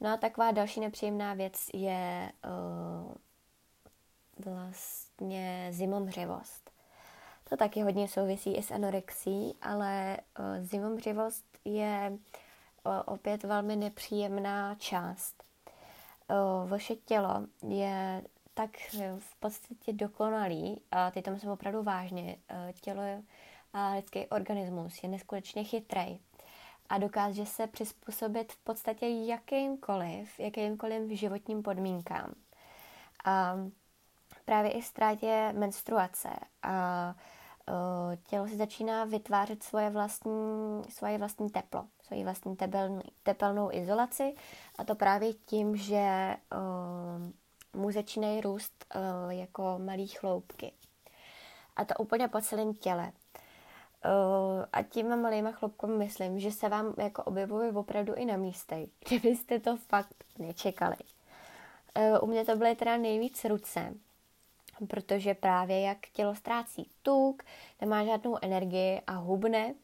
No 0.00 0.12
a 0.12 0.16
taková 0.16 0.50
další 0.50 0.80
nepříjemná 0.80 1.34
věc 1.34 1.70
je 1.74 2.32
uh, 2.44 3.14
vlastně 4.44 5.68
zimomřivost. 5.72 6.70
To 7.48 7.56
taky 7.56 7.82
hodně 7.82 8.08
souvisí 8.08 8.54
i 8.54 8.62
s 8.62 8.70
anorexí, 8.70 9.56
ale 9.62 10.16
uh, 10.38 10.64
zimomřivost 10.66 11.44
je 11.64 12.12
uh, 12.12 12.92
opět 13.04 13.44
velmi 13.44 13.76
nepříjemná 13.76 14.74
část. 14.74 15.42
Uh, 16.30 16.70
vaše 16.70 16.94
tělo 16.94 17.46
je 17.68 18.22
tak 18.56 18.70
v 19.18 19.40
podstatě 19.40 19.92
dokonalý, 19.92 20.80
a 20.90 21.10
teď 21.10 21.24
tam 21.24 21.38
jsem 21.38 21.50
opravdu 21.50 21.82
vážně, 21.82 22.36
uh, 22.50 22.72
tělo 22.80 23.02
a 23.72 23.92
lidský 23.92 24.26
organismus 24.26 25.02
je 25.02 25.08
neskutečně 25.08 25.64
chytrý 25.64 26.18
a 26.88 26.98
dokáže 26.98 27.46
se 27.46 27.66
přizpůsobit 27.66 28.52
v 28.52 28.64
podstatě 28.64 29.06
jakýmkoliv, 29.06 30.40
jakýmkoliv 30.40 31.10
životním 31.10 31.62
podmínkám. 31.62 32.34
A 33.24 33.56
právě 34.44 34.70
i 34.70 34.82
ztrátě 34.82 35.52
menstruace 35.52 36.28
a 36.62 37.14
tělo 38.28 38.48
si 38.48 38.56
začíná 38.56 39.04
vytvářet 39.04 39.62
svoje 39.62 39.90
vlastní, 39.90 40.82
svoje 40.88 41.18
vlastní 41.18 41.50
teplo, 41.50 41.86
svoji 42.02 42.24
vlastní 42.24 42.56
tepelnou 43.22 43.72
izolaci 43.72 44.34
a 44.78 44.84
to 44.84 44.94
právě 44.94 45.32
tím, 45.34 45.76
že 45.76 46.36
mu 47.76 47.90
začínají 47.90 48.40
růst 48.40 48.84
uh, 48.94 49.30
jako 49.30 49.78
malý 49.78 50.08
chloupky. 50.08 50.72
A 51.76 51.84
to 51.84 51.94
úplně 51.94 52.28
po 52.28 52.40
celém 52.40 52.74
těle. 52.74 53.12
Uh, 54.04 54.64
a 54.72 54.82
tím 54.82 55.16
malýma 55.16 55.52
chloupkami 55.52 55.96
myslím, 55.96 56.40
že 56.40 56.52
se 56.52 56.68
vám 56.68 56.94
jako 56.98 57.22
objevují 57.22 57.70
opravdu 57.70 58.14
i 58.14 58.24
na 58.24 58.36
místech, 58.36 58.88
kdybyste 59.08 59.60
to 59.60 59.76
fakt 59.76 60.24
nečekali. 60.38 60.96
Uh, 61.98 62.18
u 62.22 62.26
mě 62.26 62.44
to 62.44 62.56
byly 62.56 62.76
teda 62.76 62.96
nejvíc 62.96 63.44
ruce, 63.44 63.94
protože 64.88 65.34
právě 65.34 65.80
jak 65.80 65.98
tělo 66.12 66.34
ztrácí 66.34 66.90
tuk, 67.02 67.42
nemá 67.80 68.04
žádnou 68.04 68.38
energii 68.42 69.00
a 69.06 69.12
hubne, 69.12 69.74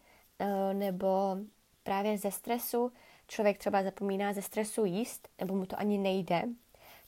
uh, 0.41 0.75
nebo 0.75 1.37
právě 1.83 2.19
ze 2.19 2.31
stresu, 2.31 2.93
člověk 3.29 3.59
třeba 3.59 3.83
zapomíná 3.83 4.33
ze 4.33 4.43
stresu 4.43 4.85
jíst, 4.85 5.29
nebo 5.39 5.55
mu 5.55 5.67
to 5.67 5.79
ani 5.79 5.99
nejde, 5.99 6.43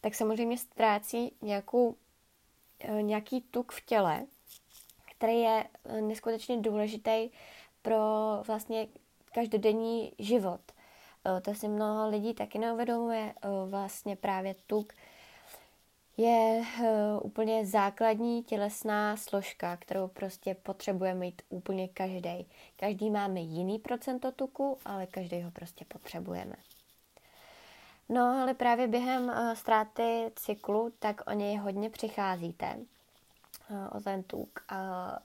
tak 0.05 0.15
samozřejmě 0.15 0.59
ztrácí 0.59 1.37
nějakou, 1.43 1.97
nějaký 3.01 3.41
tuk 3.41 3.73
v 3.73 3.87
těle, 3.87 4.27
který 5.17 5.41
je 5.41 5.65
eh, 5.85 6.01
neskutečně 6.01 6.57
důležitý 6.57 7.31
pro 7.83 7.99
vlastně 8.47 8.87
každodenní 9.35 10.13
život. 10.19 10.61
Eh, 11.25 11.41
to 11.41 11.55
si 11.55 11.69
mnoho 11.69 12.09
lidí 12.09 12.35
taky 12.35 12.59
neuvědomuje. 12.59 13.35
Eh, 13.43 13.49
vlastně 13.67 14.17
právě 14.17 14.55
tuk 14.67 14.93
je 16.17 16.63
úplně 17.23 17.67
základní 17.67 18.43
tělesná 18.43 19.17
složka, 19.17 19.77
kterou 19.77 20.09
prostě 20.09 20.55
potřebuje 20.55 21.15
mít 21.15 21.43
úplně 21.49 21.89
každý. 21.89 22.47
Každý 22.77 23.11
máme 23.11 23.41
jiný 23.41 23.79
procento 23.79 24.33
tuku, 24.33 24.79
ale 24.85 25.07
každý 25.07 25.43
ho 25.43 25.51
prostě 25.51 25.85
potřebujeme. 25.85 26.57
No, 28.09 28.23
ale 28.43 28.55
právě 28.55 28.89
během 28.89 29.33
ztráty 29.55 30.33
cyklu, 30.37 30.93
tak 30.99 31.31
o 31.31 31.33
něj 31.33 31.57
hodně 31.57 31.91
přicházíte 31.91 32.79
o 33.93 34.01
ten 34.01 34.23
tuk 34.23 34.65
a 34.69 35.19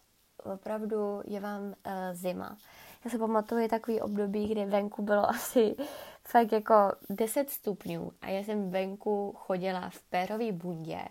opravdu 0.44 1.22
je 1.26 1.40
vám 1.40 1.74
zima. 2.14 2.58
Já 3.06 3.12
se 3.12 3.18
pamatuju 3.18 3.68
takový 3.68 4.02
období, 4.02 4.48
kdy 4.48 4.66
venku 4.66 5.02
bylo 5.02 5.30
asi 5.30 5.76
fakt 6.24 6.52
jako 6.52 6.74
10 7.10 7.50
stupňů 7.50 8.12
a 8.22 8.30
já 8.30 8.40
jsem 8.40 8.72
venku 8.72 9.34
chodila 9.38 9.90
v 9.90 10.02
pérový 10.02 10.52
bundě, 10.52 11.02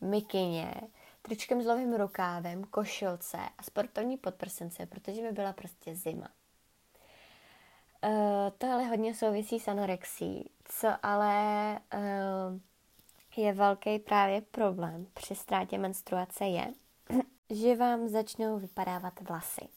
mikině, 0.00 0.74
tričkem 1.22 1.62
s 1.62 1.66
lovým 1.66 1.94
rukávem, 1.94 2.64
košilce 2.64 3.38
a 3.58 3.62
sportovní 3.62 4.16
podprsence, 4.16 4.86
protože 4.86 5.22
by 5.22 5.32
byla 5.32 5.52
prostě 5.52 5.94
zima. 5.94 6.28
Uh, 8.04 8.50
to 8.58 8.66
ale 8.66 8.84
hodně 8.84 9.14
souvisí 9.14 9.60
s 9.60 9.68
anorexí, 9.68 10.50
co 10.68 10.88
ale 11.02 11.78
uh, 11.94 12.60
je 13.36 13.52
velký 13.52 13.98
právě 13.98 14.40
problém 14.40 15.06
při 15.14 15.34
ztrátě 15.34 15.78
menstruace 15.78 16.44
je, 16.44 16.72
že 17.50 17.76
vám 17.76 18.08
začnou 18.08 18.58
vypadávat 18.58 19.20
vlasy. 19.28 19.68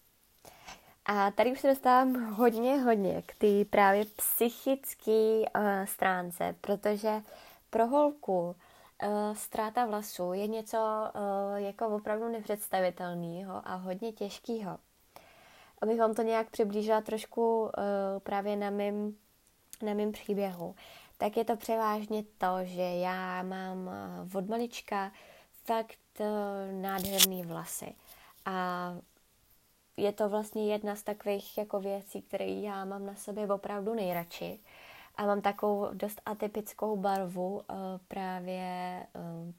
A 1.05 1.31
tady 1.31 1.51
už 1.51 1.60
se 1.60 1.67
dostávám 1.67 2.34
hodně, 2.34 2.81
hodně 2.81 3.22
k 3.22 3.36
té 3.36 3.65
právě 3.69 4.05
psychické 4.05 5.39
uh, 5.39 5.86
stránce, 5.86 6.55
protože 6.62 7.22
pro 7.69 7.88
holku 7.88 8.41
uh, 8.41 8.55
ztráta 9.34 9.86
vlasů 9.86 10.34
je 10.34 10.48
něco 10.48 10.77
jako 11.55 11.88
opravdu 11.88 12.29
nepředstavitelného 12.29 13.62
a 13.65 13.75
hodně 13.75 14.12
těžkého. 14.12 14.77
Abych 15.81 16.00
vám 16.00 16.13
to 16.13 16.22
nějak 16.22 16.50
přiblížila 16.50 17.01
trošku 17.01 17.72
právě 18.24 18.55
na 18.55 18.69
mém 18.69 19.15
na 19.82 19.94
mým 19.94 20.12
příběhu 20.12 20.76
tak 21.20 21.38
je 21.38 21.46
to 21.46 21.56
převážně 21.56 22.24
to, 22.38 22.58
že 22.64 22.82
já 22.82 23.44
mám 23.44 23.90
eh, 23.90 24.38
od 24.38 24.50
malička 24.50 25.12
fakt 25.64 26.20
eh, 26.20 26.72
nádherný 26.72 27.44
vlasy. 27.44 27.96
A 28.46 28.96
je 29.98 30.12
to 30.12 30.30
vlastně 30.30 30.72
jedna 30.72 30.96
z 30.96 31.04
takových 31.04 31.58
jako 31.58 31.80
věcí, 31.80 32.22
které 32.22 32.46
já 32.46 32.86
mám 32.86 33.06
na 33.06 33.16
sobě 33.16 33.48
opravdu 33.48 33.94
nejradši. 33.94 34.60
A 35.16 35.26
mám 35.26 35.42
takovou 35.42 35.88
dost 35.94 36.22
atypickou 36.26 36.98
barvu, 36.98 37.62
eh, 37.62 37.74
právě 38.08 39.06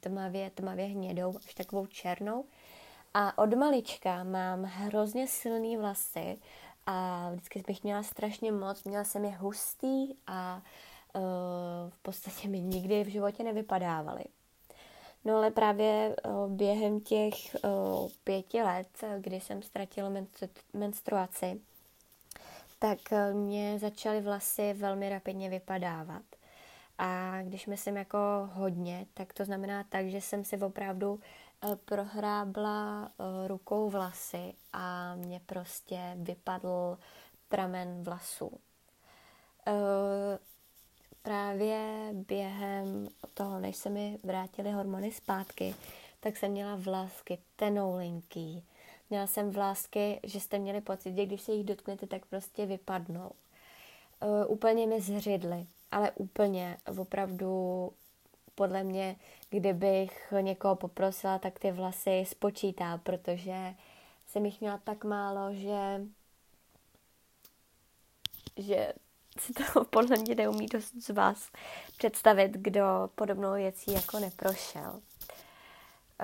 tmavě, 0.01 0.51
tmavě 0.51 0.87
hnědou, 0.87 1.35
až 1.47 1.55
takovou 1.55 1.87
černou. 1.87 2.45
A 3.15 3.39
od 3.39 3.55
malička 3.55 4.25
mám 4.25 4.63
hrozně 4.63 5.27
silný 5.27 5.77
vlasy 5.77 6.39
a 6.87 7.29
vždycky 7.31 7.63
bych 7.67 7.83
měla 7.83 8.03
strašně 8.03 8.53
moc, 8.53 8.85
měla 8.85 9.05
jsem 9.05 9.25
je 9.25 9.31
hustý 9.31 10.15
a 10.27 10.63
v 11.89 11.99
podstatě 12.03 12.49
mi 12.49 12.61
nikdy 12.61 13.05
v 13.05 13.09
životě 13.09 13.43
nevypadávaly. 13.43 14.25
No 15.25 15.37
ale 15.37 15.51
právě 15.51 16.17
během 16.49 17.01
těch 17.01 17.57
pěti 18.25 18.63
let, 18.63 18.89
kdy 19.19 19.41
jsem 19.41 19.63
ztratila 19.63 20.11
menstruaci, 20.73 21.61
tak 22.79 22.99
mě 23.33 23.79
začaly 23.79 24.21
vlasy 24.21 24.73
velmi 24.73 25.09
rapidně 25.09 25.51
vypadávat. 25.51 26.23
A 26.99 27.43
když 27.43 27.67
myslím 27.67 27.97
jako 27.97 28.19
hodně, 28.53 29.07
tak 29.15 29.33
to 29.33 29.45
znamená 29.45 29.85
tak, 29.89 30.09
že 30.09 30.21
jsem 30.21 30.45
si 30.45 30.59
opravdu 30.59 31.21
prohrábla 31.85 33.11
rukou 33.47 33.91
vlasy 33.91 34.55
a 34.73 35.15
mě 35.15 35.41
prostě 35.47 36.17
vypadl 36.17 36.99
pramen 37.49 38.03
vlasů 38.03 38.61
právě 41.23 42.11
během 42.13 43.09
toho, 43.35 43.61
než 43.61 43.77
se 43.77 43.91
mi 43.91 44.19
vrátily 44.25 44.71
hormony 44.71 45.13
zpátky, 45.13 45.75
tak 46.21 46.37
jsem 46.37 46.51
měla 46.51 46.77
vlásky 46.77 47.39
tenoulinký. 47.57 48.65
Měla 49.11 49.27
jsem 49.27 49.51
vlásky, 49.51 50.21
že 50.25 50.41
jste 50.41 50.59
měli 50.59 50.81
pocit, 50.81 51.17
že 51.17 51.27
když 51.27 51.43
se 51.43 51.53
jich 51.53 51.67
dotknete, 51.67 52.07
tak 52.07 52.27
prostě 52.27 52.67
vypadnou. 52.67 53.31
Úplně 54.47 54.87
mi 54.87 55.01
zřidly, 55.01 55.67
ale 55.91 56.11
úplně, 56.11 56.77
opravdu 56.99 57.93
podle 58.55 58.85
mě, 58.85 59.17
kdybych 59.51 60.33
někoho 60.41 60.77
poprosila, 60.77 61.39
tak 61.39 61.59
ty 61.59 61.73
vlasy 61.73 62.25
spočítá, 62.27 62.99
protože 62.99 63.75
jsem 64.27 64.47
jich 64.47 64.61
měla 64.61 64.79
tak 64.79 65.05
málo, 65.05 65.55
že 65.55 66.01
že 68.57 68.93
si 69.39 69.53
to 69.53 69.85
podle 69.91 70.19
mě 70.19 70.35
neumí 70.35 70.67
dost 70.67 70.95
z 71.03 71.11
vás 71.11 71.51
představit, 71.97 72.53
kdo 72.53 73.11
podobnou 73.15 73.55
věcí 73.55 73.93
jako 73.93 74.19
neprošel. 74.19 75.01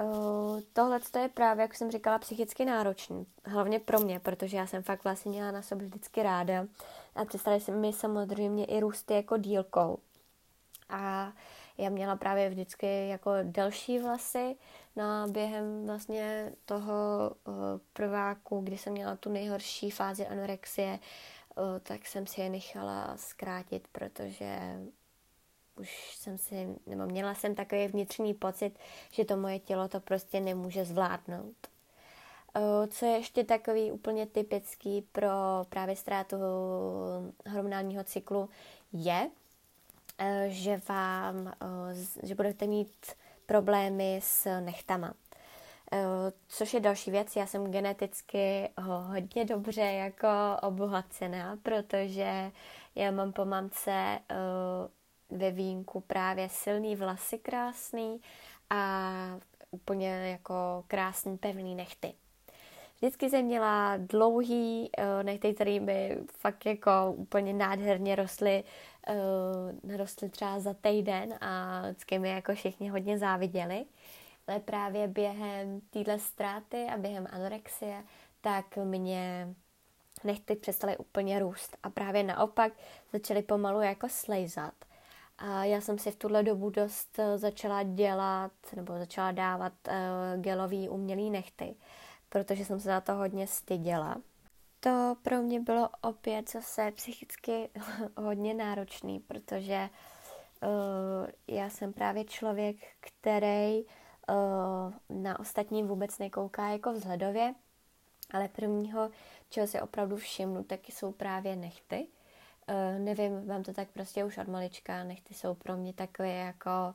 Uh, 0.03 0.61
tohle 0.73 1.01
je 1.21 1.29
právě, 1.29 1.63
jak 1.63 1.75
jsem 1.75 1.91
říkala, 1.91 2.19
psychicky 2.19 2.65
náročný. 2.65 3.27
Hlavně 3.45 3.81
pro 3.81 4.01
mě, 4.01 4.21
protože 4.21 4.57
já 4.57 4.67
jsem 4.67 4.83
fakt 4.83 5.05
vlastně 5.05 5.31
měla 5.31 5.51
na 5.51 5.63
sobě 5.63 5.87
vždycky 5.87 6.23
ráda. 6.23 6.67
A 7.15 7.25
představili 7.25 7.61
se 7.61 7.73
mi 7.73 7.93
samozřejmě 7.93 8.65
i 8.65 8.81
růsty 8.81 9.15
jako 9.15 9.37
dílkou. 9.37 9.99
A 10.89 11.33
Já 11.79 11.89
měla 11.89 12.17
právě 12.17 12.51
vždycky 12.51 13.09
jako 13.09 13.31
delší 13.43 13.99
vlasy, 13.99 14.57
no 14.97 15.05
a 15.05 15.27
během 15.31 15.87
vlastně 15.87 16.53
toho 16.65 17.31
uh, 17.45 17.55
prváku, 17.93 18.61
kdy 18.61 18.79
jsem 18.79 18.93
měla 18.93 19.17
tu 19.17 19.33
nejhorší 19.33 19.91
fázi 19.91 20.27
anorexie, 20.27 20.99
uh, 21.57 21.65
tak 21.83 22.07
jsem 22.07 22.27
si 22.27 22.41
je 22.41 22.51
nechala 22.51 23.17
zkrátit, 23.17 23.89
protože 23.93 24.79
už 25.77 26.17
jsem 26.17 26.39
si, 26.39 26.69
nebo 26.87 27.07
měla 27.07 27.35
jsem 27.35 27.55
takový 27.55 27.87
vnitřní 27.87 28.35
pocit, 28.35 28.79
že 29.13 29.25
to 29.25 29.37
moje 29.37 29.59
tělo 29.59 29.89
to 29.89 30.01
prostě 30.01 30.41
nemůže 30.41 30.85
zvládnout. 30.85 31.57
Co 32.89 33.07
je 33.07 33.13
ještě 33.13 33.45
takový 33.45 33.93
úplně 33.93 34.27
typický 34.27 35.03
pro 35.13 35.31
právě 35.69 35.97
ztrátu 35.97 36.37
hormonálního 37.51 38.05
cyklu 38.05 38.49
je, 38.93 39.31
že 40.47 40.81
vám, 40.89 41.53
že 42.23 42.35
budete 42.35 42.67
mít 42.67 43.07
problémy 43.47 44.21
s 44.23 44.61
nechtama. 44.61 45.15
Což 46.49 46.75
je 46.75 46.81
další 46.81 47.11
věc, 47.11 47.37
já 47.37 47.47
jsem 47.47 47.71
geneticky 47.71 48.69
hodně 48.79 49.45
dobře 49.45 49.81
jako 49.81 50.29
obohacená, 50.63 51.59
protože 51.63 52.53
já 52.95 53.11
mám 53.11 53.33
po 53.33 53.45
mamce 53.45 54.19
ve 55.31 55.51
vínku 55.51 56.01
právě 56.01 56.49
silný 56.49 56.97
vlasy 56.97 57.39
krásný 57.39 58.21
a 58.71 59.13
úplně 59.71 60.09
jako 60.09 60.85
krásný 60.87 61.39
pevný 61.39 61.75
nechty. 61.75 62.15
Vždycky 62.99 63.31
jsem 63.31 63.45
měla 63.45 63.97
dlouhý 63.97 64.91
uh, 64.99 65.23
nechty, 65.23 65.55
který 65.55 65.81
by 65.81 66.19
fakt 66.33 66.67
jako 66.67 66.91
úplně 67.17 67.53
nádherně 67.53 68.15
rostly, 68.15 68.65
uh, 69.09 69.91
narostly 69.91 70.29
třeba 70.29 70.61
za 70.61 70.75
týden 70.75 71.35
a 71.41 71.81
vždycky 71.83 72.19
mi 72.19 72.29
jako 72.29 72.55
všichni 72.55 72.89
hodně 72.89 73.19
záviděli. 73.19 73.85
Ale 74.47 74.61
právě 74.61 75.09
během 75.09 75.81
téhle 75.91 76.19
ztráty 76.19 76.87
a 76.95 76.97
během 76.97 77.27
anorexie, 77.31 78.05
tak 78.41 78.77
mě 78.77 79.55
nechty 80.25 80.57
přestaly 80.57 80.97
úplně 80.97 81.39
růst 81.39 81.77
a 81.83 81.91
právě 81.91 82.23
naopak 82.23 82.73
začaly 83.13 83.43
pomalu 83.43 83.81
jako 83.81 84.09
slejzat. 84.09 84.75
A 85.39 85.65
já 85.65 85.81
jsem 85.81 85.99
si 85.99 86.11
v 86.11 86.17
tuhle 86.17 86.43
dobu 86.43 86.71
dost 86.71 87.19
eh, 87.19 87.39
začala 87.39 87.83
dělat 87.83 88.53
nebo 88.77 88.99
začala 88.99 89.33
dávat 89.33 89.73
uh, 89.89 90.43
gelový 90.43 90.89
umělý 90.89 91.31
nechty, 91.31 91.75
protože 92.29 92.65
jsem 92.65 92.81
se 92.81 92.89
za 92.89 93.01
to 93.01 93.15
hodně 93.15 93.47
styděla. 93.47 94.17
To 94.81 95.17
pro 95.23 95.43
mě 95.43 95.61
bylo 95.61 95.89
opět 96.01 96.51
zase 96.51 96.93
psychicky 96.93 97.69
hodně 98.17 98.55
náročný, 98.55 99.21
protože 99.21 99.89
uh, 100.63 101.27
já 101.49 101.71
jsem 101.71 101.93
právě 101.93 102.25
člověk, 102.25 102.77
který 103.01 103.85
uh, 103.85 105.19
na 105.23 105.41
ostatní 105.41 105.83
vůbec 105.83 106.19
nekouká 106.19 106.69
jako 106.69 106.93
vzhledově, 106.93 107.55
ale 108.31 108.49
prvního, 108.49 109.11
čeho 109.49 109.67
si 109.67 109.81
opravdu 109.81 110.17
všimnu, 110.17 110.65
taky 110.65 110.93
jsou 110.93 111.13
právě 111.13 111.57
nechty. 111.57 112.07
Uh, 112.69 113.05
nevím, 113.05 113.47
mám 113.47 113.63
to 113.63 113.73
tak 113.73 113.89
prostě 113.89 114.25
už 114.25 114.39
od 114.39 114.49
malička, 114.49 115.05
nechty 115.05 115.35
jsou 115.35 115.55
pro 115.55 115.77
mě 115.77 115.93
takové 115.93 116.33
jako 116.33 116.95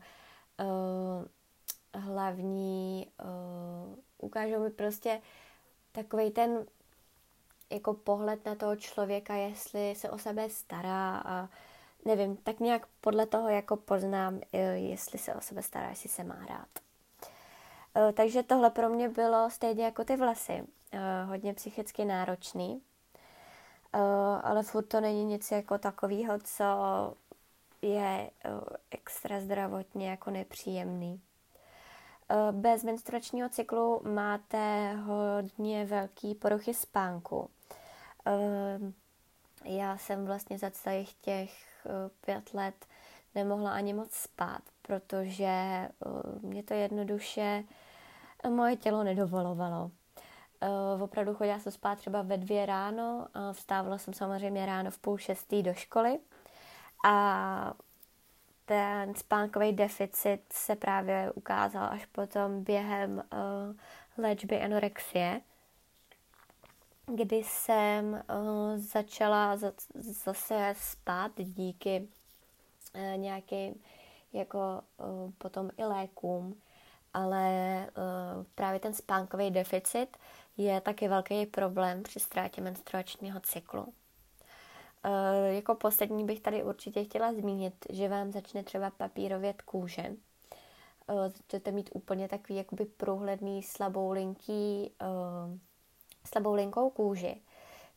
uh, 0.59 1.25
hlavní, 2.01 3.07
uh, 3.23 3.95
ukážou 4.21 4.59
mi 4.59 4.69
prostě 4.69 5.21
takový 5.91 6.31
ten 6.31 6.65
jako 7.69 7.93
pohled 7.93 8.45
na 8.45 8.55
toho 8.55 8.75
člověka, 8.75 9.33
jestli 9.33 9.95
se 9.95 10.09
o 10.09 10.17
sebe 10.17 10.49
stará 10.49 11.21
a 11.25 11.49
nevím, 12.05 12.37
tak 12.37 12.59
nějak 12.59 12.87
podle 13.01 13.25
toho 13.25 13.49
jako 13.49 13.77
poznám, 13.77 14.39
jestli 14.73 15.19
se 15.19 15.35
o 15.35 15.41
sebe 15.41 15.63
stará, 15.63 15.89
jestli 15.89 16.09
se 16.09 16.23
má 16.23 16.45
rád. 16.49 16.67
Takže 18.13 18.43
tohle 18.43 18.69
pro 18.69 18.89
mě 18.89 19.09
bylo 19.09 19.49
stejně 19.49 19.85
jako 19.85 20.03
ty 20.03 20.17
vlasy, 20.17 20.67
hodně 21.25 21.53
psychicky 21.53 22.05
náročný, 22.05 22.81
ale 24.43 24.63
furt 24.63 24.85
to 24.85 25.01
není 25.01 25.25
nic 25.25 25.51
jako 25.51 25.77
takového, 25.77 26.39
co 26.43 26.65
je 27.81 28.31
extra 28.91 29.39
zdravotně 29.41 30.09
jako 30.09 30.31
nepříjemný. 30.31 31.21
Eh, 32.31 32.51
bez 32.51 32.83
menstruačního 32.83 33.49
cyklu 33.49 34.01
máte 34.03 34.93
hodně 34.93 35.85
velký 35.85 36.35
poruchy 36.35 36.73
spánku. 36.73 37.49
Eh, 38.27 38.79
já 39.65 39.97
jsem 39.97 40.25
vlastně 40.25 40.57
za 40.57 40.71
celých 40.71 41.13
těch 41.13 41.51
eh, 41.85 42.09
pět 42.25 42.53
let 42.53 42.85
nemohla 43.35 43.71
ani 43.71 43.93
moc 43.93 44.11
spát, 44.11 44.61
protože 44.81 45.87
mě 46.41 46.63
to 46.63 46.73
jednoduše 46.73 47.63
moje 48.49 48.75
tělo 48.75 49.03
nedovolovalo. 49.03 49.91
Opravdu 51.03 51.35
chodila 51.35 51.59
jsem 51.59 51.71
spát 51.71 51.97
třeba 51.97 52.21
ve 52.21 52.37
dvě 52.37 52.65
ráno, 52.65 53.27
vstávala 53.51 53.97
jsem 53.97 54.13
samozřejmě 54.13 54.65
ráno 54.65 54.91
v 54.91 54.97
půl 54.97 55.17
šestý 55.17 55.63
do 55.63 55.73
školy 55.73 56.19
a 57.05 57.73
ten 58.71 59.15
spánkový 59.15 59.73
deficit 59.73 60.41
se 60.53 60.75
právě 60.75 61.31
ukázal 61.31 61.87
až 61.91 62.05
potom 62.05 62.63
během 62.63 63.23
uh, 63.33 63.75
léčby 64.23 64.61
anorexie, 64.61 65.41
kdy 67.05 67.35
jsem 67.35 68.13
uh, 68.13 68.77
začala 68.77 69.57
zase 69.95 70.73
spát 70.77 71.31
díky 71.37 72.07
uh, 72.95 73.01
nějakým 73.17 73.75
jako 74.33 74.81
uh, 74.97 75.31
potom 75.37 75.69
i 75.77 75.83
lékům, 75.83 76.61
ale 77.13 77.49
uh, 77.97 78.45
právě 78.55 78.79
ten 78.79 78.93
spánkový 78.93 79.51
deficit 79.51 80.17
je 80.57 80.81
taky 80.81 81.07
velký 81.07 81.45
problém 81.45 82.03
při 82.03 82.19
ztrátě 82.19 82.61
menstruačního 82.61 83.39
cyklu. 83.39 83.93
Uh, 85.05 85.55
jako 85.55 85.75
poslední 85.75 86.25
bych 86.25 86.39
tady 86.39 86.63
určitě 86.63 87.03
chtěla 87.03 87.33
zmínit, 87.33 87.73
že 87.89 88.09
vám 88.09 88.31
začne 88.31 88.63
třeba 88.63 88.89
papírovět 88.89 89.61
kůže. 89.61 90.15
Uh, 91.09 91.27
začnete 91.27 91.71
mít 91.71 91.89
úplně 91.93 92.27
takový 92.27 92.57
jakoby 92.57 92.85
průhledný 92.85 93.63
slabou 93.63 94.11
linký, 94.11 94.91
uh, 95.01 95.57
slabou 96.25 96.53
linkou 96.53 96.89
kůži. 96.89 97.41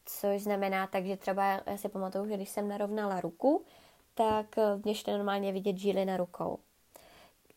Což 0.05 0.43
znamená 0.43 0.87
tak, 0.87 1.07
že 1.07 1.17
třeba 1.17 1.45
já 1.67 1.77
si 1.77 1.89
pamatuju, 1.89 2.27
že 2.27 2.37
když 2.37 2.49
jsem 2.49 2.69
narovnala 2.69 3.21
ruku, 3.21 3.65
tak 4.15 4.47
mě 4.85 4.95
šlo 4.95 5.13
normálně 5.13 5.53
vidět 5.53 5.77
žíly 5.77 6.05
na 6.05 6.17
rukou. 6.17 6.59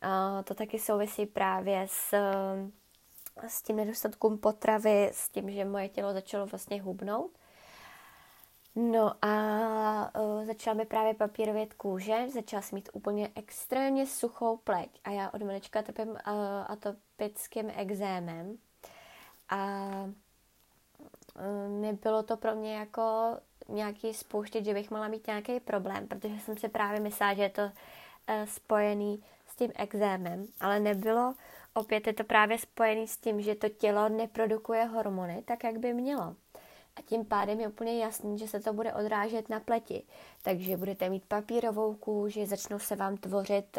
A 0.00 0.42
to 0.42 0.54
taky 0.54 0.78
souvisí 0.78 1.26
právě 1.26 1.86
s, 1.88 2.14
s 3.46 3.62
tím 3.62 3.76
nedostatkem 3.76 4.38
potravy, 4.38 5.10
s 5.12 5.28
tím, 5.28 5.50
že 5.50 5.64
moje 5.64 5.88
tělo 5.88 6.12
začalo 6.12 6.46
vlastně 6.46 6.82
hubnout 6.82 7.37
No 8.80 9.12
a 9.22 9.30
uh, 10.20 10.44
začala 10.44 10.74
mi 10.74 10.84
právě 10.84 11.14
papírovět 11.14 11.74
kůže, 11.74 12.28
začala 12.28 12.62
jsem 12.62 12.76
mít 12.76 12.88
úplně 12.92 13.30
extrémně 13.34 14.06
suchou 14.06 14.56
pleť. 14.56 15.00
A 15.04 15.10
já 15.10 15.30
od 15.30 15.42
malička 15.42 15.82
trpím 15.82 16.08
uh, 16.08 16.16
atopickým 16.66 17.70
exémem. 17.76 18.58
A 19.48 19.58
uh, 21.34 21.80
nebylo 21.80 22.22
to 22.22 22.36
pro 22.36 22.54
mě 22.54 22.76
jako 22.76 23.36
nějaký 23.68 24.14
spouštět, 24.14 24.64
že 24.64 24.74
bych 24.74 24.90
mohla 24.90 25.08
mít 25.08 25.26
nějaký 25.26 25.60
problém, 25.60 26.08
protože 26.08 26.38
jsem 26.38 26.56
si 26.56 26.68
právě 26.68 27.00
myslela, 27.00 27.34
že 27.34 27.42
je 27.42 27.50
to 27.50 27.62
uh, 27.62 27.70
spojený 28.44 29.24
s 29.46 29.56
tím 29.56 29.72
exémem, 29.74 30.46
ale 30.60 30.80
nebylo. 30.80 31.34
Opět 31.74 32.06
je 32.06 32.12
to 32.12 32.24
právě 32.24 32.58
spojený 32.58 33.08
s 33.08 33.16
tím, 33.16 33.40
že 33.40 33.54
to 33.54 33.68
tělo 33.68 34.08
neprodukuje 34.08 34.84
hormony 34.84 35.42
tak, 35.46 35.64
jak 35.64 35.78
by 35.78 35.94
mělo 35.94 36.36
a 36.98 37.02
tím 37.02 37.24
pádem 37.24 37.60
je 37.60 37.68
úplně 37.68 37.98
jasný, 37.98 38.38
že 38.38 38.48
se 38.48 38.60
to 38.60 38.72
bude 38.72 38.92
odrážet 38.94 39.48
na 39.48 39.60
pleti. 39.60 40.02
Takže 40.42 40.76
budete 40.76 41.08
mít 41.10 41.24
papírovou 41.24 41.94
kůži, 41.94 42.46
začnou 42.46 42.78
se 42.78 42.96
vám 42.96 43.16
tvořit 43.16 43.78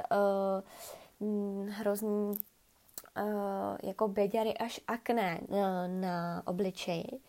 uh, 1.19 1.69
hrozný 1.69 2.29
uh, 2.29 3.77
jako 3.84 4.08
beďary 4.08 4.58
až 4.58 4.79
akné 4.88 5.39
na, 5.49 5.88
na 5.88 6.43
obličeji. 6.45 7.19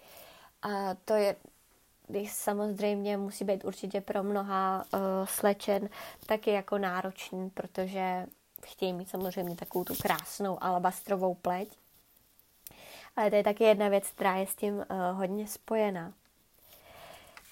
A 0.62 0.94
to 1.04 1.14
je 1.14 1.36
samozřejmě 2.26 3.16
musí 3.16 3.44
být 3.44 3.64
určitě 3.64 4.00
pro 4.00 4.22
mnoha 4.22 4.84
uh, 4.94 5.00
slečen 5.24 5.88
taky 6.26 6.50
jako 6.50 6.78
náročný, 6.78 7.50
protože 7.50 8.26
chtějí 8.66 8.92
mít 8.92 9.08
samozřejmě 9.08 9.56
takovou 9.56 9.84
tu 9.84 9.94
krásnou 10.02 10.64
alabastrovou 10.64 11.34
pleť. 11.34 11.68
Ale 13.16 13.30
to 13.30 13.36
je 13.36 13.44
taky 13.44 13.64
jedna 13.64 13.88
věc, 13.88 14.10
která 14.10 14.36
je 14.36 14.46
s 14.46 14.54
tím 14.54 14.74
uh, 14.74 14.84
hodně 15.12 15.46
spojená. 15.46 16.12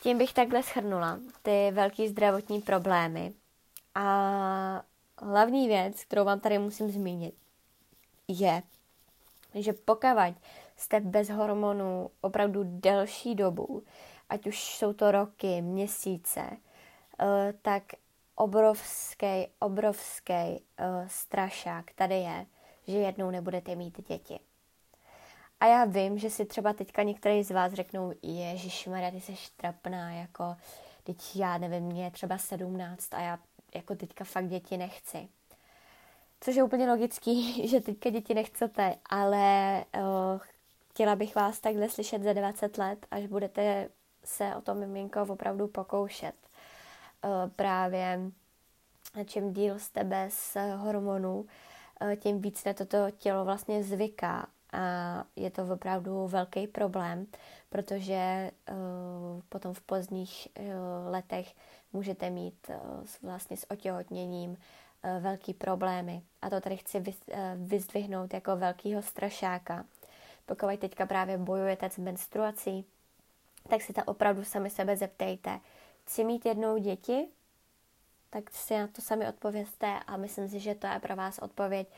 Tím 0.02 0.18
bych 0.18 0.32
takhle 0.32 0.62
schrnula 0.62 1.18
ty 1.42 1.70
velké 1.70 2.08
zdravotní 2.08 2.60
problémy. 2.60 3.32
A 3.94 4.82
hlavní 5.18 5.68
věc, 5.68 6.04
kterou 6.04 6.24
vám 6.24 6.40
tady 6.40 6.58
musím 6.58 6.90
zmínit, 6.90 7.34
je, 8.28 8.62
že 9.54 9.72
pokud 9.72 10.34
jste 10.76 11.00
bez 11.00 11.28
hormonů 11.28 12.10
opravdu 12.20 12.62
delší 12.64 13.34
dobu, 13.34 13.82
ať 14.28 14.46
už 14.46 14.74
jsou 14.76 14.92
to 14.92 15.10
roky, 15.10 15.62
měsíce, 15.62 16.40
uh, 16.40 17.28
tak 17.62 17.82
obrovský, 18.34 19.46
obrovský 19.58 20.32
uh, 20.32 21.06
strašák 21.06 21.92
tady 21.94 22.14
je, 22.14 22.46
že 22.86 22.98
jednou 22.98 23.30
nebudete 23.30 23.74
mít 23.74 24.08
děti. 24.08 24.40
A 25.60 25.66
já 25.66 25.84
vím, 25.84 26.18
že 26.18 26.30
si 26.30 26.44
třeba 26.44 26.72
teďka 26.72 27.02
některý 27.02 27.44
z 27.44 27.50
vás 27.50 27.72
řeknou, 27.72 28.12
Maria, 28.88 29.10
ty 29.10 29.20
jsi 29.20 29.34
trapná, 29.56 30.12
jako, 30.12 30.56
teď 31.04 31.36
já 31.36 31.58
nevím, 31.58 31.82
mě 31.82 32.04
je 32.04 32.10
třeba 32.10 32.38
sedmnáct 32.38 33.14
a 33.14 33.20
já 33.20 33.38
jako 33.74 33.94
teďka 33.94 34.24
fakt 34.24 34.48
děti 34.48 34.76
nechci. 34.76 35.28
Což 36.40 36.56
je 36.56 36.62
úplně 36.62 36.90
logický, 36.90 37.68
že 37.68 37.80
teďka 37.80 38.10
děti 38.10 38.34
nechcete, 38.34 38.94
ale 39.10 39.84
uh, 39.94 40.40
chtěla 40.90 41.16
bych 41.16 41.34
vás 41.34 41.60
takhle 41.60 41.88
slyšet 41.88 42.22
za 42.22 42.32
20 42.32 42.78
let, 42.78 43.06
až 43.10 43.26
budete 43.26 43.88
se 44.24 44.56
o 44.56 44.60
to 44.60 44.74
miminko 44.74 45.22
opravdu 45.22 45.68
pokoušet. 45.68 46.34
Uh, 47.24 47.50
právě 47.56 48.20
čím 49.26 49.52
díl 49.52 49.78
z 49.78 49.90
tebe 49.90 50.28
z 50.30 50.56
hormonů, 50.76 51.40
uh, 51.40 52.14
tím 52.14 52.40
víc 52.40 52.64
na 52.64 52.72
toto 52.74 53.10
tělo 53.18 53.44
vlastně 53.44 53.84
zvyká 53.84 54.46
a 54.72 55.24
je 55.36 55.50
to 55.50 55.66
opravdu 55.72 56.26
velký 56.26 56.66
problém, 56.66 57.26
protože 57.68 58.50
uh, 58.70 58.76
potom 59.48 59.74
v 59.74 59.80
pozdních 59.80 60.48
uh, 60.58 60.64
letech 61.10 61.54
můžete 61.92 62.30
mít 62.30 62.54
uh, 62.68 62.76
vlastně 63.22 63.56
s 63.56 63.70
otěhotněním 63.70 64.50
uh, 64.50 65.22
velký 65.22 65.54
problémy. 65.54 66.22
A 66.42 66.50
to 66.50 66.60
tady 66.60 66.76
chci 66.76 67.00
vy, 67.00 67.10
uh, 67.10 67.38
vyzdvihnout 67.56 68.34
jako 68.34 68.56
velkýho 68.56 69.02
strašáka. 69.02 69.84
Pokud 70.46 70.80
teďka 70.80 71.06
právě 71.06 71.38
bojujete 71.38 71.90
s 71.90 71.98
menstruací, 71.98 72.84
tak 73.68 73.82
si 73.82 73.92
to 73.92 74.04
opravdu 74.04 74.44
sami 74.44 74.70
sebe 74.70 74.96
zeptejte. 74.96 75.60
Chci 76.04 76.24
mít 76.24 76.46
jednou 76.46 76.78
děti? 76.78 77.28
Tak 78.30 78.50
si 78.50 78.78
na 78.78 78.86
to 78.86 79.02
sami 79.02 79.28
odpovězte 79.28 80.00
a 80.06 80.16
myslím 80.16 80.48
si, 80.48 80.60
že 80.60 80.74
to 80.74 80.86
je 80.86 81.00
pro 81.00 81.16
vás 81.16 81.38
odpověď 81.38 81.88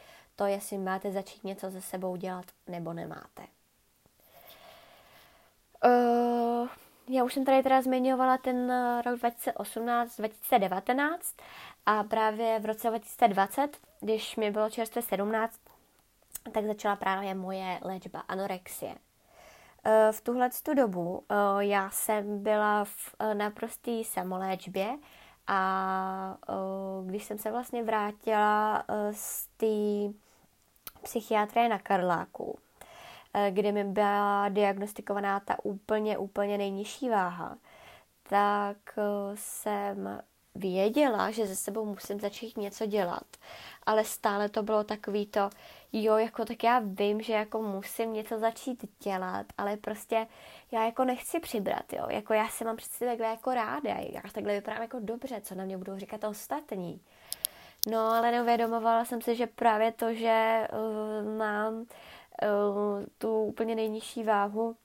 to, 0.40 0.46
jestli 0.46 0.79
máte 0.79 1.12
začít 1.12 1.44
něco 1.44 1.70
se 1.70 1.81
sebou 1.81 2.16
dělat 2.16 2.44
nebo 2.66 2.92
nemáte. 2.92 3.42
Uh, 5.85 6.68
já 7.09 7.24
už 7.24 7.35
jsem 7.35 7.44
tady 7.44 7.62
teda 7.62 7.83
zmiňovala 7.83 8.38
ten 8.38 8.70
eh, 8.70 9.03
rok 9.03 9.20
2018-2019 9.20 11.18
a 11.87 12.05
právě 12.05 12.59
v 12.61 12.64
roce 12.64 12.88
2020, 12.88 13.79
když 14.00 14.37
mi 14.37 14.50
bylo 14.50 14.70
čerstvě 14.70 15.03
17, 15.03 15.61
tak 16.53 16.64
začala 16.64 16.96
právě 16.96 17.35
moje 17.35 17.79
léčba 17.83 18.20
anorexie. 18.20 18.94
Eh, 19.85 20.12
v 20.12 20.20
tuhle 20.20 20.50
tu 20.62 20.74
dobu 20.74 21.24
já 21.59 21.90
jsem 21.90 22.42
byla 22.42 22.85
v 22.85 23.14
naprostý 23.35 24.05
samoléčbě 24.05 24.98
a 25.46 26.37
když 27.07 27.24
jsem 27.24 27.38
se 27.38 27.50
vlastně 27.50 27.83
vrátila 27.83 28.85
z 29.12 29.46
té 29.46 29.66
psychiatrie 31.02 31.68
na 31.68 31.78
Karláku, 31.78 32.58
eh, 33.34 33.50
kde 33.50 33.72
mi 33.72 33.84
byla 33.84 34.48
diagnostikovaná 34.48 35.40
ta 35.40 35.56
úplně, 35.62 36.18
úplně 36.18 36.58
nejnižší 36.58 37.08
váha, 37.08 37.56
tak 38.22 38.76
eh, 38.98 39.02
jsem 39.34 40.20
věděla, 40.54 41.30
že 41.30 41.46
ze 41.46 41.56
sebou 41.56 41.84
musím 41.84 42.20
začít 42.20 42.56
něco 42.56 42.86
dělat. 42.86 43.26
Ale 43.86 44.04
stále 44.04 44.48
to 44.48 44.62
bylo 44.62 44.84
takový 44.84 45.26
to, 45.26 45.50
jo, 45.92 46.16
jako 46.16 46.44
tak 46.44 46.64
já 46.64 46.82
vím, 46.84 47.22
že 47.22 47.32
jako 47.32 47.62
musím 47.62 48.12
něco 48.12 48.38
začít 48.38 48.84
dělat, 49.04 49.46
ale 49.58 49.76
prostě 49.76 50.26
já 50.72 50.84
jako 50.84 51.04
nechci 51.04 51.40
přibrat, 51.40 51.92
jo. 51.92 52.06
Jako 52.08 52.34
já 52.34 52.48
se 52.48 52.64
mám 52.64 52.76
přeci 52.76 53.04
takhle 53.04 53.26
jako 53.26 53.54
ráda, 53.54 53.90
já 53.90 54.20
takhle 54.32 54.54
vypadám 54.54 54.82
jako 54.82 54.98
dobře, 55.00 55.40
co 55.40 55.54
na 55.54 55.64
mě 55.64 55.78
budou 55.78 55.98
říkat 55.98 56.24
ostatní. 56.24 57.00
No, 57.88 57.98
ale 57.98 58.30
neuvědomovala 58.30 59.04
jsem 59.04 59.22
si, 59.22 59.36
že 59.36 59.46
právě 59.46 59.92
to, 59.92 60.14
že 60.14 60.68
uh, 60.72 61.38
mám 61.38 61.74
uh, 61.74 61.86
tu 63.18 63.42
úplně 63.42 63.74
nejnižší 63.74 64.22
váhu, 64.22 64.76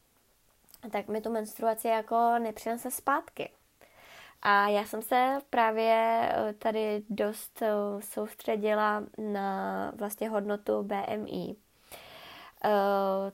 tak 0.91 1.07
mi 1.07 1.21
tu 1.21 1.31
menstruaci 1.31 1.87
jako 1.87 2.39
nepřinese 2.39 2.91
zpátky. 2.91 3.51
A 4.41 4.67
já 4.67 4.85
jsem 4.85 5.01
se 5.01 5.41
právě 5.49 6.29
uh, 6.29 6.53
tady 6.53 7.03
dost 7.09 7.63
soustředila 7.99 9.03
na 9.17 9.91
vlastně 9.95 10.29
hodnotu 10.29 10.83
BMI, 10.83 11.55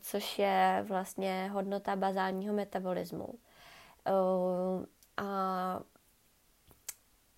což 0.02 0.40
je 0.40 0.86
vlastně 0.88 1.50
hodnota 1.54 1.96
bazálního 1.96 2.54
metabolismu. 2.54 3.28
A 5.18 5.80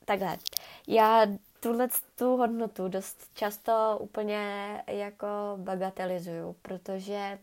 takhle. 0.05 0.37
Já 0.87 1.25
tuhle 1.63 1.87
tu 2.15 2.37
hodnotu 2.37 2.87
dost 2.87 3.29
často 3.33 3.97
úplně 4.01 4.83
jako 4.87 5.27
bagatelizuju, 5.55 6.55
protože 6.61 7.39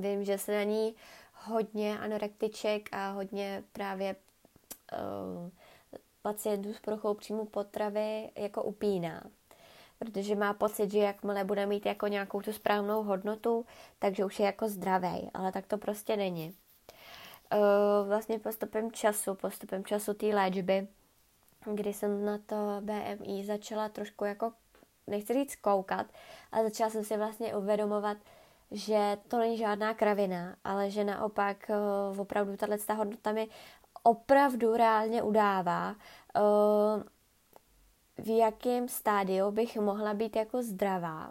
vím, 0.00 0.24
že 0.24 0.38
se 0.38 0.56
na 0.56 0.62
ní 0.62 0.94
hodně 1.34 1.98
anorektiček 1.98 2.88
a 2.92 3.10
hodně 3.10 3.64
právě 3.72 4.16
uh, 4.92 5.50
pacientů 6.22 6.74
s 6.74 6.80
poruchou 6.80 7.14
příjmu 7.14 7.44
potravy 7.44 8.30
jako 8.36 8.62
upíná. 8.62 9.22
Protože 9.98 10.34
má 10.34 10.54
pocit, 10.54 10.92
že 10.92 10.98
jakmile 10.98 11.44
bude 11.44 11.66
mít 11.66 11.86
jako 11.86 12.06
nějakou 12.06 12.40
tu 12.40 12.52
správnou 12.52 13.02
hodnotu, 13.02 13.66
takže 13.98 14.24
už 14.24 14.38
je 14.38 14.46
jako 14.46 14.68
zdravý, 14.68 15.30
ale 15.34 15.52
tak 15.52 15.66
to 15.66 15.78
prostě 15.78 16.16
není. 16.16 16.54
Uh, 17.54 18.08
vlastně 18.08 18.38
postupem 18.38 18.92
času, 18.92 19.34
postupem 19.34 19.84
času 19.84 20.14
té 20.14 20.26
léčby, 20.26 20.88
kdy 21.64 21.92
jsem 21.92 22.24
na 22.24 22.38
to 22.38 22.56
BMI 22.80 23.44
začala 23.44 23.88
trošku 23.88 24.24
jako, 24.24 24.52
nechci 25.06 25.34
říct 25.34 25.56
koukat, 25.56 26.06
ale 26.52 26.64
začala 26.64 26.90
jsem 26.90 27.04
si 27.04 27.16
vlastně 27.16 27.56
uvědomovat, 27.56 28.16
že 28.70 29.16
to 29.28 29.38
není 29.38 29.58
žádná 29.58 29.94
kravina, 29.94 30.56
ale 30.64 30.90
že 30.90 31.04
naopak 31.04 31.70
uh, 32.10 32.20
opravdu 32.20 32.56
tato 32.56 32.94
hodnota 32.94 33.32
mi 33.32 33.48
opravdu 34.02 34.76
reálně 34.76 35.22
udává, 35.22 35.90
uh, 35.90 37.02
v 38.24 38.36
jakém 38.38 38.88
stádiu 38.88 39.50
bych 39.50 39.76
mohla 39.76 40.14
být 40.14 40.36
jako 40.36 40.62
zdravá. 40.62 41.30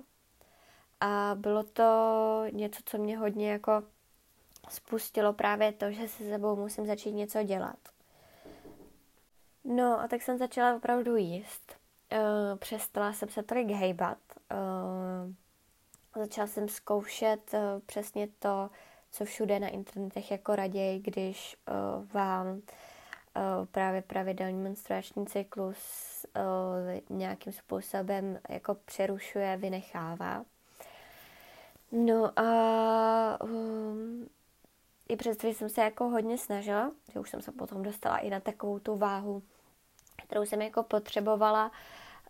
A 1.00 1.32
bylo 1.36 1.64
to 1.64 2.44
něco, 2.52 2.82
co 2.86 2.98
mě 2.98 3.18
hodně 3.18 3.52
jako 3.52 3.84
spustilo 4.70 5.34
právě 5.34 5.72
to, 5.72 5.92
že 5.92 6.08
se 6.08 6.24
sebou 6.24 6.56
musím 6.56 6.86
začít 6.86 7.12
něco 7.12 7.44
dělat. 7.44 7.78
No 9.64 10.00
a 10.00 10.08
tak 10.08 10.22
jsem 10.22 10.38
začala 10.38 10.76
opravdu 10.76 11.16
jíst. 11.16 11.76
Uh, 12.12 12.58
přestala 12.60 13.14
jsem 13.14 13.30
se 13.30 13.44
tolik 13.44 13.70
hejbat. 13.70 14.18
Uh, 14.52 15.34
začala 16.24 16.48
jsem 16.48 16.70
zkoušet 16.70 17.54
uh, 17.54 17.60
přesně 17.86 18.28
to, 18.40 18.70
co 19.12 19.26
všude 19.26 19.60
na 19.60 19.68
internetech 19.68 20.32
jako 20.32 20.56
raději, 20.56 21.00
když 21.00 21.58
uh, 21.68 22.12
vám 22.12 22.48
uh, 22.48 22.62
právě 23.72 24.02
pravidelný 24.02 24.58
menstruační 24.58 25.26
cyklus 25.26 25.78
uh, 26.36 27.18
nějakým 27.18 27.54
způsobem 27.54 28.40
jako 28.50 28.76
přerušuje, 28.76 29.58
vynechává. 29.58 30.46
No 31.92 32.40
a 32.40 33.44
um, 33.44 34.30
i 35.12 35.16
přesto, 35.16 35.48
že 35.48 35.54
jsem 35.54 35.70
se 35.70 35.82
jako 35.82 36.10
hodně 36.10 36.38
snažila, 36.38 36.92
že 37.14 37.20
už 37.20 37.30
jsem 37.30 37.42
se 37.42 37.52
potom 37.52 37.84
dostala 37.84 38.18
i 38.18 38.30
na 38.30 38.40
takovou 38.40 38.80
tu 38.80 38.96
váhu, 38.96 39.44
kterou 40.26 40.46
jsem 40.46 40.62
jako 40.62 40.84
potřebovala 40.84 41.72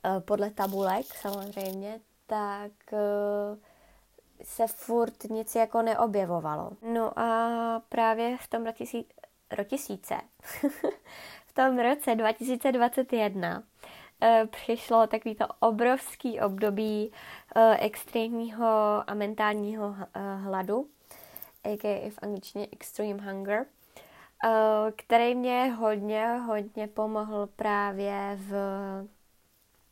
eh, 0.03 0.19
podle 0.19 0.49
tabulek 0.49 1.05
samozřejmě, 1.05 1.99
tak 2.27 2.71
eh, 2.93 3.57
se 4.43 4.67
furt 4.67 5.23
nic 5.23 5.55
jako 5.55 5.81
neobjevovalo. 5.81 6.71
No 6.93 7.19
a 7.19 7.81
právě 7.89 8.37
v 8.37 8.47
tom 8.47 8.65
roce, 8.65 8.83
rotisíce, 9.51 10.15
v 11.47 11.53
tom 11.53 11.79
roce 11.79 12.15
2021 12.15 13.63
eh, 14.21 14.47
přišlo 14.51 15.07
takovýto 15.07 15.45
obrovský 15.59 16.39
období 16.39 17.11
extrémního 17.79 19.03
a 19.07 19.13
mentálního 19.13 19.95
hladu, 20.37 20.89
a.k.a. 21.63 22.09
v 22.09 22.19
angličtině 22.21 22.67
Extreme 22.71 23.31
Hunger, 23.31 23.65
eh, 24.45 24.91
který 24.95 25.35
mě 25.35 25.65
hodně, 25.65 26.27
hodně 26.27 26.87
pomohl 26.87 27.47
právě 27.55 28.37
v, 28.41 28.51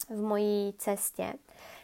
v 0.10 0.22
mojí 0.22 0.74
cestě. 0.78 1.34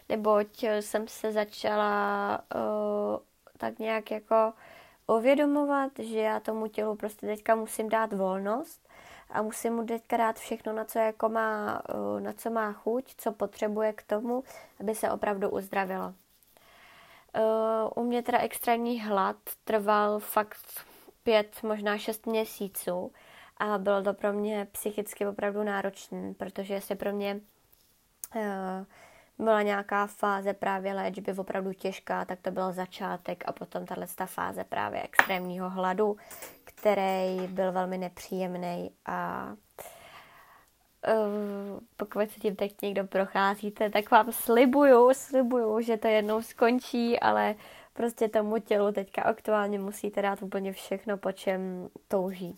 Neboť 0.10 0.64
jsem 0.80 1.08
se 1.08 1.32
začala 1.32 2.40
uh, 2.56 3.18
tak 3.58 3.80
nějak 3.80 4.12
jako 4.12 4.54
uvědomovat, 5.08 5.92
že 6.00 6.20
já 6.20 6.40
tomu 6.40 6.68
tělu 6.68 6.96
prostě 6.96 7.28
teďka 7.28 7.56
musím 7.56 7.90
dát 7.90 8.14
volnost 8.14 8.90
a 9.30 9.42
musím 9.42 9.74
mu 9.74 9.86
teďka 9.86 10.18
dát 10.18 10.40
všechno, 10.40 10.74
na 10.74 10.86
co, 10.86 11.00
jako 11.00 11.30
má, 11.30 11.82
uh, 11.96 12.20
na 12.20 12.34
co 12.34 12.50
má 12.50 12.74
chuť, 12.74 13.16
co 13.18 13.32
potřebuje 13.32 13.94
k 13.94 14.04
tomu, 14.04 14.44
aby 14.80 14.96
se 14.96 15.12
opravdu 15.12 15.50
uzdravilo. 15.50 16.14
Uh, 17.38 18.04
u 18.04 18.08
mě 18.08 18.24
teda 18.24 18.40
extrémní 18.40 19.02
hlad 19.02 19.36
trval 19.64 20.20
fakt 20.20 20.86
pět, 21.24 21.64
možná 21.64 21.98
šest 21.98 22.26
měsíců 22.26 23.12
a 23.58 23.78
bylo 23.78 24.04
to 24.04 24.14
pro 24.14 24.34
mě 24.34 24.68
psychicky 24.72 25.28
opravdu 25.28 25.64
náročné, 25.64 26.34
protože 26.34 26.74
jestli 26.74 26.96
pro 26.96 27.14
mě 27.14 27.42
uh, 28.36 28.42
byla 29.46 29.62
nějaká 29.62 30.08
fáze 30.08 30.54
právě 30.54 30.94
léčby 30.94 31.34
opravdu 31.34 31.74
těžká, 31.74 32.26
tak 32.26 32.40
to 32.42 32.52
byl 32.52 32.74
začátek 32.74 33.44
a 33.48 33.52
potom 33.52 33.86
tahle 33.86 34.08
fáze 34.26 34.64
právě 34.64 35.02
extrémního 35.04 35.70
hladu, 35.70 36.18
který 36.64 37.48
byl 37.48 37.72
velmi 37.72 37.98
nepříjemný 37.98 38.92
a 39.06 39.50
pokud 41.98 42.30
se 42.32 42.40
tím 42.40 42.56
teď 42.56 42.82
někdo 42.82 43.04
procházíte, 43.04 43.90
tak 43.90 44.12
vám 44.12 44.32
slibuju, 44.32 45.14
slibuju, 45.14 45.82
že 45.82 45.98
to 45.98 46.08
jednou 46.08 46.42
skončí, 46.42 47.20
ale 47.20 47.56
prostě 47.94 48.30
tomu 48.30 48.58
tělu 48.58 48.92
teďka 48.92 49.22
aktuálně 49.22 49.80
musíte 49.80 50.22
dát 50.22 50.42
úplně 50.42 50.74
všechno, 50.74 51.18
po 51.18 51.32
čem 51.32 51.90
touží. 52.08 52.58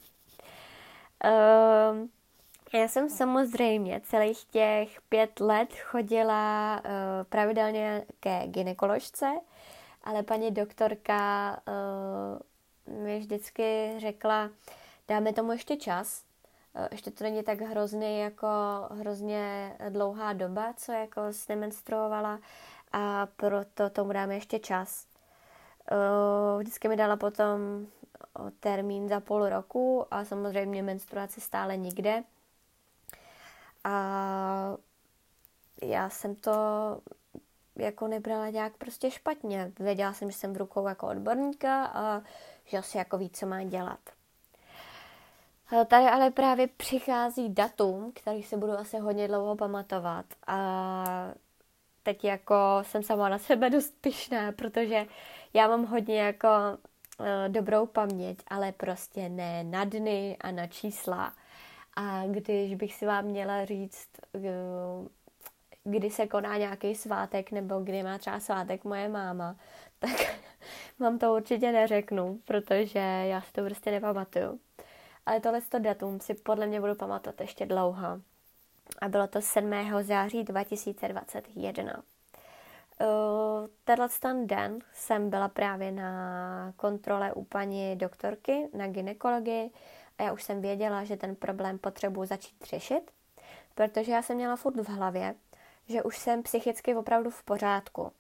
Uh, 1.26 2.08
já 2.74 2.88
jsem 2.88 3.10
samozřejmě 3.10 4.02
celých 4.04 4.46
těch 4.46 5.02
pět 5.10 5.40
let 5.40 5.70
chodila 5.84 6.82
uh, 6.86 6.92
pravidelně 7.30 8.06
ke 8.20 8.48
ginekoložce, 8.48 9.32
ale 10.04 10.24
paní 10.24 10.52
doktorka 10.52 11.60
mi 12.88 13.20
vždycky 13.20 13.94
řekla, 13.98 14.50
dáme 15.08 15.34
tomu 15.34 15.52
ještě 15.52 15.76
čas, 15.76 16.27
ještě 16.92 17.12
to 17.12 17.24
není 17.24 17.44
tak 17.44 17.62
hrozný 17.62 18.20
jako 18.20 18.48
hrozně 18.92 19.76
dlouhá 19.90 20.34
doba, 20.34 20.74
co 20.78 20.92
jako 20.92 21.22
jsi 21.32 21.46
nemenstruovala 21.50 22.40
a 22.92 23.26
proto 23.36 23.90
tomu 23.90 24.14
dáme 24.14 24.36
ještě 24.36 24.60
čas. 24.60 25.08
Uh, 25.92 26.60
vždycky 26.62 26.88
mi 26.88 26.96
dala 26.96 27.16
potom 27.16 27.60
termín 28.60 29.10
za 29.10 29.20
půl 29.20 29.50
roku 29.50 30.06
a 30.12 30.26
samozřejmě 30.26 30.84
menstruace 30.84 31.42
stále 31.42 31.78
nikde. 31.78 32.24
A 33.84 34.78
já 35.84 36.10
jsem 36.10 36.36
to 36.36 36.52
jako 37.76 38.08
nebrala 38.08 38.50
nějak 38.50 38.78
prostě 38.78 39.12
špatně. 39.12 39.72
Věděla 39.80 40.14
jsem, 40.14 40.32
že 40.32 40.38
jsem 40.38 40.54
v 40.54 40.58
rukou 40.58 40.88
jako 40.88 41.08
odborníka 41.08 41.86
a 41.86 42.22
že 42.66 42.78
asi 42.78 42.98
jako 42.98 43.18
ví, 43.18 43.30
co 43.30 43.46
má 43.46 43.64
dělat. 43.64 44.00
Tady 45.70 46.06
ale 46.06 46.32
právě 46.32 46.68
přichází 46.68 47.50
datum, 47.50 48.12
který 48.16 48.44
se 48.44 48.58
budu 48.58 48.74
asi 48.74 48.98
hodně 48.98 49.28
dlouho 49.28 49.56
pamatovat. 49.56 50.26
A 50.48 51.34
teď 52.04 52.24
jako 52.24 52.56
jsem 52.82 53.04
sama 53.04 53.30
na 53.30 53.38
sebe 53.38 53.70
dost 53.70 53.94
pyšná, 54.02 54.52
protože 54.52 55.06
já 55.54 55.68
mám 55.68 55.86
hodně 55.86 56.22
jako 56.22 56.48
uh, 57.20 57.26
dobrou 57.48 57.86
paměť, 57.86 58.38
ale 58.48 58.72
prostě 58.72 59.30
ne 59.30 59.64
na 59.64 59.84
dny 59.84 60.38
a 60.42 60.52
na 60.52 60.68
čísla. 60.68 61.34
A 61.96 62.24
když 62.28 62.76
bych 62.76 62.94
si 62.94 63.06
vám 63.06 63.26
měla 63.26 63.66
říct, 63.66 64.10
eh, 64.36 64.40
kdy 65.84 66.10
se 66.10 66.28
koná 66.28 66.58
nějaký 66.58 66.96
svátek 66.96 67.52
nebo 67.52 67.80
kdy 67.80 68.04
má 68.04 68.18
třeba 68.18 68.40
svátek 68.40 68.84
moje 68.84 69.10
máma, 69.10 69.56
tak 70.00 70.12
vám 71.00 71.20
to 71.20 71.36
určitě 71.36 71.72
neřeknu, 71.72 72.40
protože 72.46 73.00
já 73.00 73.42
si 73.42 73.52
to 73.52 73.64
prostě 73.64 73.92
nepamatuju. 73.92 74.60
Ale 75.28 75.40
tohle 75.40 75.62
to 75.62 75.80
datum 75.80 76.20
si 76.20 76.34
podle 76.34 76.68
mě 76.68 76.82
budu 76.82 76.96
pamatovat 76.96 77.42
ještě 77.42 77.66
dlouho. 77.66 78.22
A 79.02 79.10
bylo 79.10 79.28
to 79.28 79.42
7. 79.42 79.74
září 80.02 80.44
2021. 80.44 82.04
Uh, 83.02 83.68
tenhle 83.84 84.10
ten 84.20 84.48
den 84.48 84.80
jsem 84.94 85.30
byla 85.30 85.48
právě 85.48 85.92
na 85.92 86.74
kontrole 86.76 87.34
u 87.34 87.44
paní 87.44 87.96
doktorky 87.96 88.70
na 88.74 88.88
ginekologii 88.88 89.72
a 90.18 90.24
já 90.24 90.34
už 90.34 90.44
jsem 90.44 90.62
věděla, 90.62 91.04
že 91.04 91.18
ten 91.18 91.36
problém 91.36 91.78
potřebuji 91.78 92.26
začít 92.26 92.66
řešit, 92.66 93.12
protože 93.76 94.12
já 94.12 94.22
jsem 94.22 94.38
měla 94.38 94.56
furt 94.56 94.80
v 94.80 94.90
hlavě, 94.90 95.36
že 95.88 96.04
už 96.04 96.18
jsem 96.18 96.44
psychicky 96.44 96.96
opravdu 96.96 97.30
v 97.30 97.44
pořádku. 97.44 98.12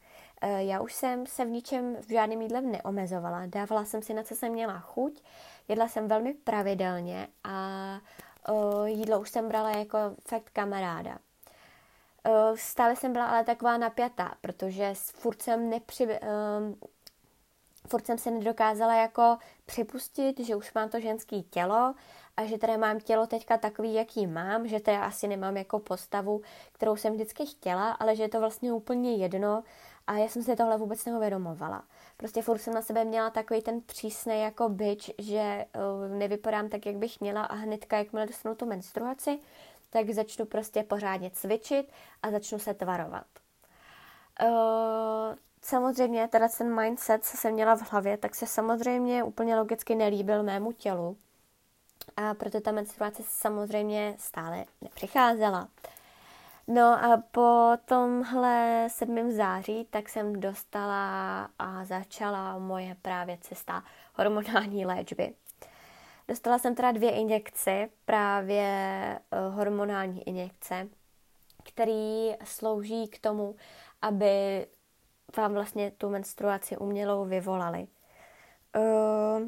Eh, 0.41 0.63
já 0.63 0.81
už 0.81 0.93
jsem 0.93 1.25
se 1.25 1.45
v 1.45 1.49
ničem 1.49 1.95
v 1.95 2.09
žádném 2.09 2.41
jídle 2.41 2.61
neomezovala, 2.61 3.45
dávala 3.45 3.85
jsem 3.85 4.01
si 4.01 4.13
na 4.13 4.23
co 4.23 4.35
jsem 4.35 4.51
měla 4.51 4.79
chuť, 4.79 5.23
jedla 5.67 5.87
jsem 5.87 6.07
velmi 6.07 6.33
pravidelně 6.33 7.27
a 7.43 7.99
eh, 8.49 8.89
jídlo 8.89 9.19
už 9.19 9.29
jsem 9.29 9.47
brala 9.47 9.71
jako 9.71 9.97
fakt 10.27 10.49
kamaráda. 10.49 11.17
Eh, 12.25 12.51
stále 12.55 12.95
jsem 12.95 13.13
byla 13.13 13.25
ale 13.25 13.43
taková 13.43 13.77
napjatá, 13.77 14.35
protože 14.41 14.93
furt 14.95 15.41
jsem 15.41 15.69
nepři, 15.69 16.19
furt 17.87 18.05
jsem 18.05 18.17
se 18.17 18.31
nedokázala 18.31 18.95
jako 18.95 19.37
připustit, 19.65 20.39
že 20.39 20.55
už 20.55 20.73
mám 20.73 20.89
to 20.89 20.99
ženské 20.99 21.41
tělo 21.41 21.93
a 22.37 22.45
že 22.45 22.57
teda 22.57 22.77
mám 22.77 22.99
tělo 22.99 23.27
teďka 23.27 23.57
takový, 23.57 23.93
jaký 23.93 24.27
mám, 24.27 24.67
že 24.67 24.79
teda 24.79 25.03
asi 25.03 25.27
nemám 25.27 25.57
jako 25.57 25.79
postavu, 25.79 26.41
kterou 26.71 26.95
jsem 26.95 27.13
vždycky 27.13 27.45
chtěla, 27.45 27.91
ale 27.91 28.15
že 28.15 28.23
je 28.23 28.29
to 28.29 28.39
vlastně 28.39 28.73
úplně 28.73 29.15
jedno 29.15 29.63
a 30.07 30.17
já 30.17 30.27
jsem 30.27 30.43
si 30.43 30.55
tohle 30.55 30.77
vůbec 30.77 31.05
neuvědomovala. 31.05 31.83
Prostě 32.17 32.41
furt 32.41 32.57
jsem 32.57 32.73
na 32.73 32.81
sebe 32.81 33.05
měla 33.05 33.29
takový 33.29 33.61
ten 33.61 33.81
přísný 33.81 34.41
jako 34.41 34.69
bitch, 34.69 35.09
že 35.17 35.65
uh, 35.75 36.17
nevypadám 36.17 36.69
tak, 36.69 36.85
jak 36.85 36.95
bych 36.95 37.21
měla 37.21 37.43
a 37.43 37.55
hnedka, 37.55 37.97
jakmile 37.97 38.25
dostanu 38.25 38.55
tu 38.55 38.65
menstruaci, 38.65 39.39
tak 39.89 40.09
začnu 40.09 40.45
prostě 40.45 40.83
pořádně 40.83 41.31
cvičit 41.31 41.91
a 42.23 42.31
začnu 42.31 42.59
se 42.59 42.73
tvarovat. 42.73 43.25
Uh, 44.43 45.35
samozřejmě 45.61 46.27
teda 46.27 46.47
ten 46.57 46.81
mindset, 46.81 47.23
co 47.23 47.37
jsem 47.37 47.53
měla 47.53 47.75
v 47.75 47.91
hlavě, 47.91 48.17
tak 48.17 48.35
se 48.35 48.47
samozřejmě 48.47 49.23
úplně 49.23 49.55
logicky 49.55 49.95
nelíbil 49.95 50.43
mému 50.43 50.71
tělu. 50.71 51.17
A 52.17 52.33
proto 52.33 52.61
ta 52.61 52.71
menstruace 52.71 53.23
samozřejmě 53.25 54.15
stále 54.19 54.65
nepřicházela. 54.81 55.67
No 56.67 57.03
a 57.03 57.23
po 57.31 57.71
tomhle 57.85 58.87
7. 58.89 59.31
září 59.31 59.87
tak 59.89 60.09
jsem 60.09 60.39
dostala 60.39 61.43
a 61.59 61.85
začala 61.85 62.57
moje 62.57 62.95
právě 63.01 63.37
cesta 63.41 63.83
hormonální 64.15 64.85
léčby. 64.85 65.33
Dostala 66.27 66.59
jsem 66.59 66.75
teda 66.75 66.91
dvě 66.91 67.11
injekce, 67.11 67.89
právě 68.05 68.63
eh, 69.31 69.49
hormonální 69.49 70.27
injekce, 70.27 70.87
který 71.63 72.33
slouží 72.43 73.07
k 73.07 73.19
tomu, 73.19 73.55
aby 74.01 74.67
vám 75.37 75.53
vlastně 75.53 75.91
tu 75.91 76.09
menstruaci 76.09 76.77
umělou 76.77 77.25
vyvolali. 77.25 77.87
Uh, 78.75 79.47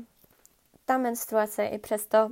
ta 0.86 0.98
menstruace 0.98 1.66
i 1.66 1.78
přesto, 1.78 2.30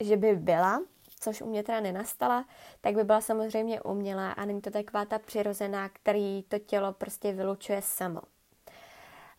že 0.00 0.16
by 0.16 0.36
byla, 0.36 0.80
což 1.20 1.42
u 1.42 1.46
mě 1.46 1.62
teda 1.62 1.80
nenastala, 1.80 2.44
tak 2.80 2.94
by 2.94 3.04
byla 3.04 3.20
samozřejmě 3.20 3.80
umělá 3.80 4.32
a 4.32 4.44
není 4.44 4.60
to 4.60 4.70
taková 4.70 5.04
ta 5.04 5.18
přirozená, 5.18 5.88
který 5.88 6.42
to 6.42 6.58
tělo 6.58 6.92
prostě 6.92 7.32
vylučuje 7.32 7.82
samo. 7.82 8.20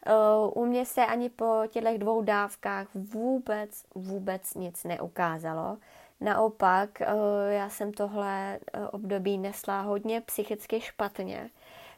Uh, 0.07 0.63
u 0.63 0.65
mě 0.65 0.85
se 0.85 1.05
ani 1.05 1.29
po 1.29 1.61
těchto 1.67 1.97
dvou 1.97 2.21
dávkách 2.21 2.87
vůbec, 2.95 3.83
vůbec 3.95 4.53
nic 4.53 4.83
neukázalo. 4.83 5.77
Naopak, 6.21 6.89
uh, 7.01 7.51
já 7.51 7.69
jsem 7.69 7.93
tohle 7.93 8.59
období 8.91 9.37
nesla 9.37 9.81
hodně 9.81 10.21
psychicky 10.21 10.81
špatně 10.81 11.49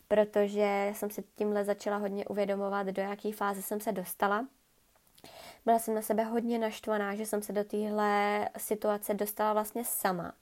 protože 0.08 0.92
jsem 0.94 1.10
si 1.10 1.24
tímhle 1.36 1.66
začala 1.66 1.98
hodně 1.98 2.26
uvědomovat, 2.26 2.88
do 2.88 3.02
jaké 3.02 3.34
fáze 3.34 3.62
jsem 3.62 3.80
se 3.80 3.92
dostala. 3.92 4.46
Byla 5.66 5.80
jsem 5.80 5.96
na 5.96 6.02
sebe 6.02 6.24
hodně 6.24 6.60
naštvaná, 6.60 7.16
že 7.16 7.26
jsem 7.26 7.42
se 7.42 7.54
do 7.54 7.64
téhle 7.64 8.50
situace 8.58 9.14
dostala 9.14 9.54
vlastně 9.54 9.86
sama. 9.86 10.34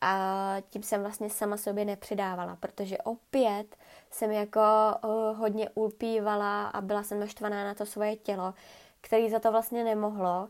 A 0.00 0.56
tím 0.70 0.82
jsem 0.82 1.00
vlastně 1.00 1.30
sama 1.30 1.56
sobě 1.56 1.84
nepřidávala, 1.84 2.56
protože 2.56 2.98
opět 2.98 3.76
jsem 4.10 4.30
jako 4.30 4.60
uh, 5.04 5.38
hodně 5.38 5.70
ulpívala 5.74 6.68
a 6.68 6.80
byla 6.80 7.02
jsem 7.02 7.20
naštvaná 7.20 7.64
na 7.64 7.74
to 7.74 7.86
svoje 7.86 8.16
tělo, 8.16 8.54
který 9.00 9.30
za 9.30 9.38
to 9.38 9.52
vlastně 9.52 9.84
nemohlo. 9.84 10.48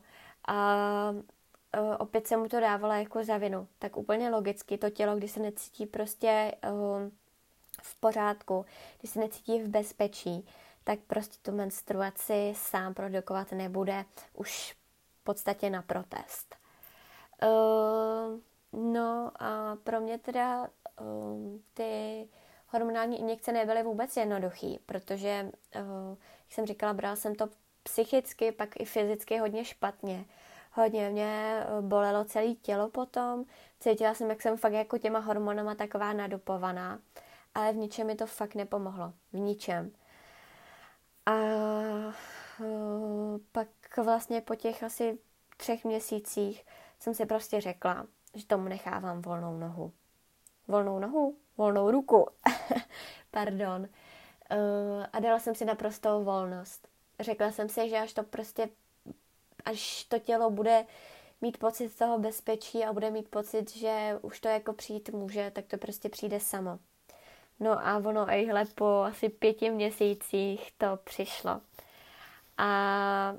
A 0.48 1.10
uh, 1.10 1.94
opět 1.98 2.26
jsem 2.26 2.40
mu 2.40 2.48
to 2.48 2.60
dávala 2.60 2.96
jako 2.96 3.24
za 3.24 3.38
vinu. 3.38 3.68
Tak 3.78 3.96
úplně 3.96 4.30
logicky 4.30 4.78
to 4.78 4.90
tělo, 4.90 5.16
když 5.16 5.30
se 5.30 5.40
necítí 5.40 5.86
prostě 5.86 6.54
uh, 6.70 7.10
v 7.82 7.94
pořádku, 8.00 8.64
když 9.00 9.10
se 9.10 9.20
necítí 9.20 9.62
v 9.62 9.68
bezpečí, 9.68 10.48
tak 10.84 10.98
prostě 11.06 11.36
tu 11.42 11.56
menstruaci 11.56 12.52
sám 12.56 12.94
produkovat 12.94 13.52
nebude 13.52 14.04
už 14.34 14.76
v 15.20 15.24
podstatě 15.24 15.70
na 15.70 15.82
protest. 15.82 16.56
Uh, 17.42 18.40
no 18.92 19.30
a 19.40 19.76
pro 19.84 20.00
mě 20.00 20.18
teda 20.18 20.60
uh, 21.00 21.58
ty 21.74 22.28
hormonální 22.68 23.20
injekce 23.20 23.52
nebyly 23.52 23.82
vůbec 23.82 24.16
jednoduchý, 24.16 24.80
protože, 24.86 25.50
uh, 25.76 26.16
jak 26.44 26.52
jsem 26.52 26.66
říkala, 26.66 26.92
brala 26.92 27.16
jsem 27.16 27.34
to 27.34 27.48
psychicky, 27.82 28.52
pak 28.52 28.80
i 28.80 28.84
fyzicky 28.84 29.38
hodně 29.38 29.64
špatně. 29.64 30.24
Hodně 30.72 31.10
mě 31.10 31.64
bolelo 31.80 32.24
celé 32.24 32.54
tělo 32.54 32.88
potom, 32.88 33.44
cítila 33.80 34.14
jsem, 34.14 34.30
jak 34.30 34.42
jsem 34.42 34.56
fakt 34.56 34.72
jako 34.72 34.98
těma 34.98 35.18
hormonama 35.18 35.74
taková 35.74 36.12
nadupovaná 36.12 36.98
ale 37.54 37.72
v 37.72 37.76
ničem 37.76 38.06
mi 38.06 38.14
to 38.14 38.26
fakt 38.26 38.54
nepomohlo. 38.54 39.12
V 39.32 39.38
ničem. 39.38 39.90
A 41.26 41.32
uh, 42.60 43.38
pak 43.52 43.68
vlastně 43.96 44.40
po 44.40 44.54
těch 44.54 44.82
asi 44.82 45.18
třech 45.56 45.84
měsících 45.84 46.66
jsem 46.98 47.14
si 47.14 47.26
prostě 47.26 47.60
řekla, 47.60 48.06
že 48.34 48.46
tomu 48.46 48.68
nechávám 48.68 49.22
volnou 49.22 49.58
nohu. 49.58 49.92
Volnou 50.68 50.98
nohu? 50.98 51.36
Volnou 51.56 51.90
ruku. 51.90 52.26
Pardon. 53.30 53.82
Uh, 53.82 55.06
a 55.12 55.20
dala 55.20 55.38
jsem 55.38 55.54
si 55.54 55.64
naprostou 55.64 56.24
volnost. 56.24 56.88
Řekla 57.20 57.52
jsem 57.52 57.68
si, 57.68 57.88
že 57.88 57.98
až 57.98 58.12
to 58.12 58.22
prostě, 58.22 58.68
až 59.64 60.04
to 60.04 60.18
tělo 60.18 60.50
bude 60.50 60.86
mít 61.40 61.58
pocit 61.58 61.98
toho 61.98 62.18
bezpečí 62.18 62.84
a 62.84 62.92
bude 62.92 63.10
mít 63.10 63.28
pocit, 63.28 63.70
že 63.70 64.18
už 64.22 64.40
to 64.40 64.48
jako 64.48 64.72
přijít 64.72 65.10
může, 65.10 65.50
tak 65.50 65.66
to 65.66 65.78
prostě 65.78 66.08
přijde 66.08 66.40
samo. 66.40 66.78
No 67.62 67.86
a 67.86 67.96
ono 67.96 68.30
ejhle 68.30 68.64
po 68.74 69.02
asi 69.02 69.28
pěti 69.28 69.70
měsících 69.70 70.72
to 70.78 70.86
přišlo. 71.04 71.60
A 72.58 73.34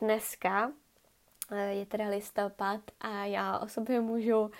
dneska 0.00 0.72
eh, 1.52 1.72
je 1.72 1.86
teda 1.86 2.08
listopad 2.08 2.80
a 3.00 3.24
já 3.24 3.58
o 3.58 3.68
sobě 3.68 4.00
můžu 4.00 4.50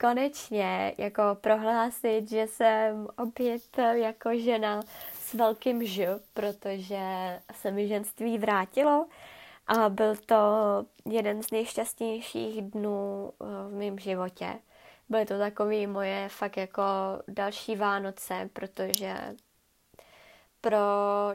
konečně 0.00 0.94
jako 0.98 1.22
prohlásit, 1.40 2.30
že 2.30 2.46
jsem 2.46 3.08
opět 3.18 3.78
jako 3.92 4.30
žena 4.34 4.82
s 5.12 5.34
velkým 5.34 5.86
ž, 5.86 6.08
protože 6.34 7.00
se 7.52 7.70
mi 7.70 7.88
ženství 7.88 8.38
vrátilo 8.38 9.06
a 9.66 9.88
byl 9.88 10.16
to 10.16 10.36
jeden 11.10 11.42
z 11.42 11.50
nejšťastnějších 11.50 12.62
dnů 12.62 13.32
eh, 13.32 13.44
v 13.68 13.78
mém 13.78 13.98
životě. 13.98 14.58
Byly 15.08 15.26
to 15.26 15.38
takové 15.38 15.86
moje 15.86 16.28
fakt 16.28 16.56
jako 16.56 16.82
další 17.28 17.76
Vánoce, 17.76 18.50
protože 18.52 19.14
pro 20.60 20.80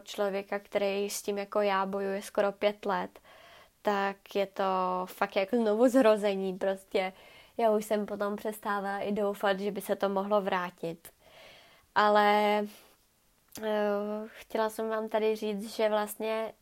člověka, 0.04 0.60
který 0.60 1.10
s 1.10 1.22
tím 1.22 1.38
jako 1.38 1.62
já 1.62 1.86
bojuje 1.86 2.22
skoro 2.22 2.52
pět 2.52 2.86
let, 2.86 3.20
tak 3.82 4.36
je 4.36 4.46
to 4.46 4.64
fakt 5.06 5.36
jako 5.36 5.56
znovu 5.56 5.88
zrození. 5.90 6.58
Prostě 6.58 7.14
já 7.58 7.72
už 7.72 7.86
jsem 7.86 8.06
potom 8.06 8.36
přestávala 8.36 9.00
i 9.00 9.12
doufat, 9.12 9.60
že 9.60 9.72
by 9.72 9.82
se 9.82 9.96
to 9.96 10.10
mohlo 10.10 10.42
vrátit. 10.42 11.10
Ale 11.96 12.62
uh, 13.60 13.66
chtěla 14.28 14.70
jsem 14.70 14.90
vám 14.90 15.10
tady 15.10 15.36
říct, 15.36 15.76
že 15.76 15.90
vlastně 15.90 16.54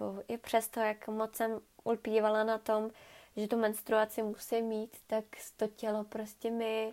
uh, 0.00 0.20
i 0.28 0.38
přesto, 0.38 0.80
jak 0.80 1.08
moc 1.08 1.36
jsem 1.36 1.60
ulpívala 1.84 2.44
na 2.44 2.58
tom, 2.58 2.90
že 3.38 3.48
tu 3.48 3.56
menstruaci 3.56 4.22
musím 4.22 4.64
mít, 4.64 4.96
tak 5.06 5.24
to 5.56 5.66
tělo 5.66 6.04
prostě 6.04 6.50
mi 6.50 6.92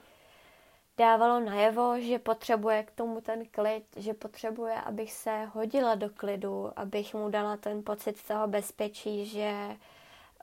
dávalo 0.97 1.39
najevo, 1.39 1.99
že 1.99 2.19
potřebuje 2.19 2.83
k 2.83 2.91
tomu 2.91 3.21
ten 3.21 3.45
klid, 3.45 3.83
že 3.95 4.13
potřebuje, 4.13 4.81
abych 4.81 5.13
se 5.13 5.45
hodila 5.45 5.95
do 5.95 6.09
klidu, 6.09 6.71
abych 6.75 7.13
mu 7.13 7.29
dala 7.29 7.57
ten 7.57 7.83
pocit 7.83 8.23
toho 8.27 8.47
bezpečí, 8.47 9.25
že 9.25 9.51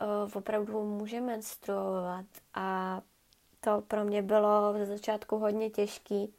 uh, 0.00 0.30
opravdu 0.34 0.84
může 0.84 1.20
menstruovat. 1.20 2.26
A 2.54 3.00
to 3.60 3.80
pro 3.88 4.04
mě 4.04 4.22
bylo 4.22 4.74
ze 4.78 4.86
začátku 4.86 5.38
hodně 5.38 5.70
těžký 5.70 6.34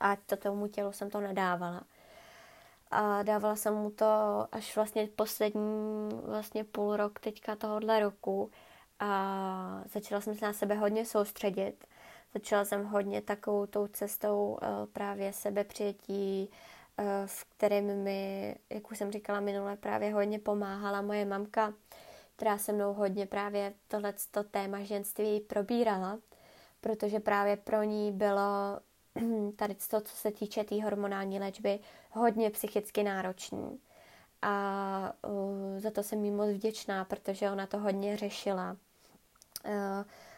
a 0.00 0.16
to 0.16 0.36
tomu 0.36 0.68
tělu 0.68 0.92
jsem 0.92 1.10
to 1.10 1.20
nedávala. 1.20 1.82
A 2.90 3.22
dávala 3.22 3.56
jsem 3.56 3.74
mu 3.74 3.90
to 3.90 4.06
až 4.52 4.76
vlastně 4.76 5.08
poslední 5.16 6.08
vlastně 6.24 6.64
půl 6.64 6.96
rok 6.96 7.20
teďka 7.20 7.56
tohohle 7.56 8.00
roku. 8.00 8.50
A 9.00 9.82
začala 9.92 10.20
jsem 10.20 10.34
se 10.34 10.46
na 10.46 10.52
sebe 10.52 10.74
hodně 10.74 11.04
soustředit. 11.04 11.86
Začala 12.34 12.64
jsem 12.64 12.84
hodně 12.84 13.22
takovou 13.22 13.66
tou 13.66 13.86
cestou 13.86 14.58
eh, 14.62 14.66
právě 14.92 15.32
sebepřijetí, 15.32 16.50
eh, 16.98 17.04
v 17.26 17.44
kterém 17.44 18.02
mi, 18.02 18.54
jak 18.70 18.90
už 18.90 18.98
jsem 18.98 19.12
říkala 19.12 19.40
minule, 19.40 19.76
právě 19.76 20.14
hodně 20.14 20.38
pomáhala 20.38 21.02
moje 21.02 21.24
mamka, 21.24 21.74
která 22.36 22.58
se 22.58 22.72
mnou 22.72 22.92
hodně 22.92 23.26
právě 23.26 23.74
tohleto 23.88 24.44
téma 24.44 24.82
ženství 24.82 25.40
probírala, 25.40 26.18
protože 26.80 27.20
právě 27.20 27.56
pro 27.56 27.82
ní 27.82 28.12
bylo 28.12 28.80
tady 29.56 29.74
to, 29.74 30.00
co 30.00 30.16
se 30.16 30.30
týče 30.30 30.64
té 30.64 30.68
tý 30.68 30.82
hormonální 30.82 31.40
léčby, 31.40 31.78
hodně 32.12 32.50
psychicky 32.50 33.02
náročný. 33.02 33.80
A 34.42 35.12
uh, 35.26 35.78
za 35.78 35.90
to 35.90 36.02
jsem 36.02 36.24
jí 36.24 36.30
moc 36.30 36.48
vděčná, 36.48 37.04
protože 37.04 37.50
ona 37.50 37.66
to 37.66 37.78
hodně 37.78 38.16
řešila. 38.16 38.76
Uh, 39.66 39.72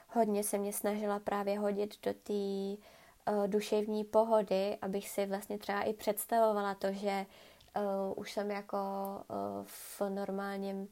hodně 0.08 0.44
se 0.44 0.58
mě 0.58 0.72
snažila 0.72 1.18
právě 1.18 1.58
hodit 1.58 1.94
do 2.02 2.14
té 2.14 2.32
uh, 3.32 3.48
duševní 3.48 4.04
pohody, 4.04 4.78
abych 4.82 5.08
si 5.08 5.26
vlastně 5.26 5.58
třeba 5.58 5.82
i 5.82 5.92
představovala 5.92 6.74
to, 6.74 6.92
že 6.92 7.26
uh, 7.76 7.82
už 8.16 8.32
jsem 8.32 8.50
jako 8.50 8.76
uh, 9.28 9.64
v 9.64 10.02
normálním, 10.08 10.88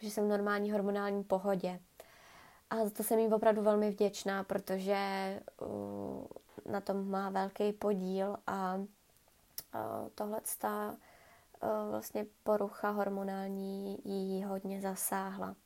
že 0.00 0.10
jsem 0.10 0.24
v 0.24 0.28
normální 0.28 0.70
hormonální 0.70 1.24
pohodě. 1.24 1.80
A 2.70 2.84
za 2.84 2.90
to 2.90 3.02
jsem 3.02 3.18
jí 3.18 3.28
opravdu 3.28 3.62
velmi 3.62 3.90
vděčná, 3.90 4.44
protože 4.44 4.96
uh, 5.60 6.24
na 6.70 6.80
tom 6.80 7.10
má 7.10 7.30
velký 7.30 7.72
podíl 7.72 8.36
a 8.46 8.80
tohle 10.14 10.40
uh, 10.68 11.90
vlastně 11.90 12.26
porucha 12.42 12.90
hormonální 12.90 13.98
jí 14.04 14.42
hodně 14.42 14.80
zasáhla. 14.80 15.56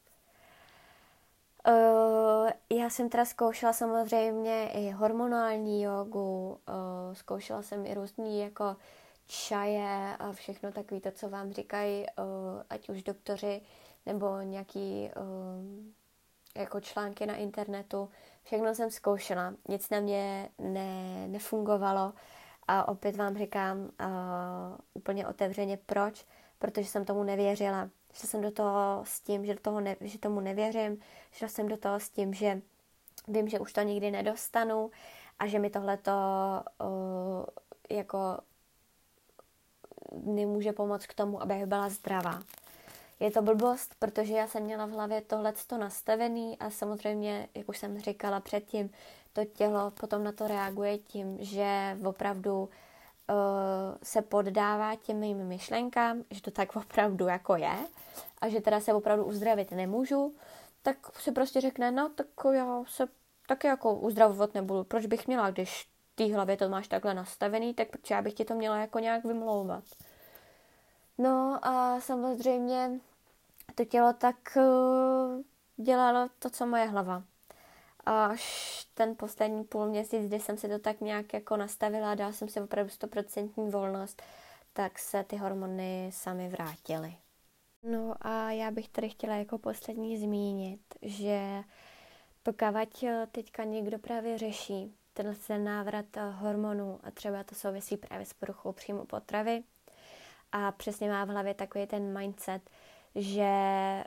Uh, 1.68 2.50
já 2.70 2.90
jsem 2.90 3.08
teda 3.08 3.24
zkoušela 3.24 3.72
samozřejmě 3.72 4.70
i 4.72 4.90
hormonální 4.90 5.82
jogu, 5.82 6.48
uh, 6.48 7.14
zkoušela 7.14 7.62
jsem 7.62 7.86
i 7.86 7.94
různý 7.94 8.40
jako 8.40 8.76
čaje 9.26 10.16
a 10.18 10.32
všechno 10.32 10.72
takové 10.72 11.00
to, 11.00 11.10
co 11.10 11.28
vám 11.28 11.52
říkají, 11.52 12.06
ať 12.70 12.88
už 12.88 13.02
doktoři 13.02 13.60
nebo 14.06 14.40
nějaký 14.40 15.10
jako 16.56 16.80
články 16.80 17.26
na 17.26 17.34
internetu. 17.34 18.08
Všechno 18.42 18.74
jsem 18.74 18.90
zkoušela, 18.90 19.54
nic 19.68 19.90
na 19.90 20.00
mě 20.00 20.48
ne, 20.58 21.28
nefungovalo 21.28 22.12
a 22.68 22.88
opět 22.88 23.16
vám 23.16 23.38
říkám 23.38 23.78
uh, 23.78 23.88
úplně 24.94 25.26
otevřeně 25.26 25.78
proč, 25.86 26.26
protože 26.58 26.86
jsem 26.86 27.04
tomu 27.04 27.22
nevěřila. 27.22 27.90
Šla 28.12 28.28
jsem 28.28 28.40
do 28.40 28.50
toho 28.50 29.02
s 29.04 29.20
tím, 29.20 29.46
že, 29.46 29.54
do 29.54 29.60
toho 29.60 29.80
ne, 29.80 29.96
že 30.00 30.18
tomu 30.18 30.40
nevěřím, 30.40 30.98
šla 31.32 31.48
jsem 31.48 31.68
do 31.68 31.76
toho 31.76 32.00
s 32.00 32.10
tím, 32.10 32.34
že 32.34 32.62
vím, 33.28 33.48
že 33.48 33.58
už 33.58 33.72
to 33.72 33.80
nikdy 33.80 34.10
nedostanu 34.10 34.90
a 35.38 35.46
že 35.46 35.58
mi 35.58 35.70
tohle 35.70 35.96
to 35.96 36.12
uh, 36.82 37.44
jako 37.90 38.38
nemůže 40.22 40.72
pomoct 40.72 41.06
k 41.06 41.14
tomu, 41.14 41.42
abych 41.42 41.66
byla 41.66 41.88
zdravá. 41.88 42.42
Je 43.20 43.30
to 43.30 43.42
blbost, 43.42 43.94
protože 43.98 44.34
já 44.34 44.46
jsem 44.46 44.62
měla 44.62 44.86
v 44.86 44.90
hlavě 44.90 45.20
tohleto 45.20 45.78
nastavený 45.78 46.58
a 46.58 46.70
samozřejmě, 46.70 47.48
jak 47.54 47.68
už 47.68 47.78
jsem 47.78 48.00
říkala 48.00 48.40
předtím, 48.40 48.90
to 49.32 49.44
tělo 49.44 49.90
potom 49.90 50.24
na 50.24 50.32
to 50.32 50.48
reaguje 50.48 50.98
tím, 50.98 51.36
že 51.40 51.98
opravdu 52.04 52.62
uh, 52.62 52.68
se 54.02 54.22
poddává 54.22 54.96
těm 54.96 55.16
mým 55.16 55.44
myšlenkám, 55.44 56.24
že 56.30 56.42
to 56.42 56.50
tak 56.50 56.76
opravdu 56.76 57.26
jako 57.26 57.56
je 57.56 57.76
a 58.40 58.48
že 58.48 58.60
teda 58.60 58.80
se 58.80 58.94
opravdu 58.94 59.24
uzdravit 59.24 59.70
nemůžu, 59.70 60.34
tak 60.82 60.96
si 61.18 61.32
prostě 61.32 61.60
řekne, 61.60 61.90
no 61.90 62.08
tak 62.08 62.26
já 62.52 62.82
se 62.88 63.08
taky 63.48 63.66
jako 63.66 63.94
uzdravovat 63.94 64.54
nebudu. 64.54 64.84
Proč 64.84 65.06
bych 65.06 65.26
měla, 65.26 65.50
když 65.50 65.88
ty 66.14 66.32
hlavě 66.32 66.56
to 66.56 66.68
máš 66.68 66.88
takhle 66.88 67.14
nastavený, 67.14 67.74
tak 67.74 67.88
proč 67.88 68.10
já 68.10 68.22
bych 68.22 68.34
ti 68.34 68.44
to 68.44 68.54
měla 68.54 68.78
jako 68.78 68.98
nějak 68.98 69.24
vymlouvat. 69.24 69.84
No 71.18 71.58
a 71.62 72.00
samozřejmě 72.00 73.00
to 73.74 73.84
tělo 73.84 74.12
tak 74.12 74.36
uh, 74.56 75.42
dělalo 75.84 76.28
to, 76.38 76.50
co 76.50 76.66
moje 76.66 76.84
hlava 76.84 77.22
až 78.06 78.86
ten 78.94 79.16
poslední 79.16 79.64
půl 79.64 79.86
měsíc, 79.86 80.26
kdy 80.26 80.40
jsem 80.40 80.56
si 80.56 80.68
to 80.68 80.78
tak 80.78 81.00
nějak 81.00 81.32
jako 81.32 81.56
nastavila 81.56 82.14
dala 82.14 82.32
jsem 82.32 82.48
si 82.48 82.60
opravdu 82.60 82.90
stoprocentní 82.90 83.70
volnost, 83.70 84.22
tak 84.72 84.98
se 84.98 85.24
ty 85.24 85.36
hormony 85.36 86.10
sami 86.12 86.48
vrátily. 86.48 87.16
No 87.82 88.14
a 88.20 88.50
já 88.50 88.70
bych 88.70 88.88
tady 88.88 89.08
chtěla 89.08 89.34
jako 89.34 89.58
poslední 89.58 90.18
zmínit, 90.18 90.80
že 91.02 91.64
pokud 92.42 93.04
teďka 93.32 93.64
někdo 93.64 93.98
právě 93.98 94.38
řeší 94.38 94.94
tenhle 95.12 95.58
návrat 95.58 96.06
hormonů 96.30 97.00
a 97.02 97.10
třeba 97.10 97.44
to 97.44 97.54
souvisí 97.54 97.96
právě 97.96 98.26
s 98.26 98.32
poruchou 98.32 98.72
příjmu 98.72 99.04
potravy 99.04 99.62
a 100.52 100.72
přesně 100.72 101.08
má 101.08 101.24
v 101.24 101.28
hlavě 101.28 101.54
takový 101.54 101.86
ten 101.86 102.18
mindset, 102.18 102.70
že 103.14 103.50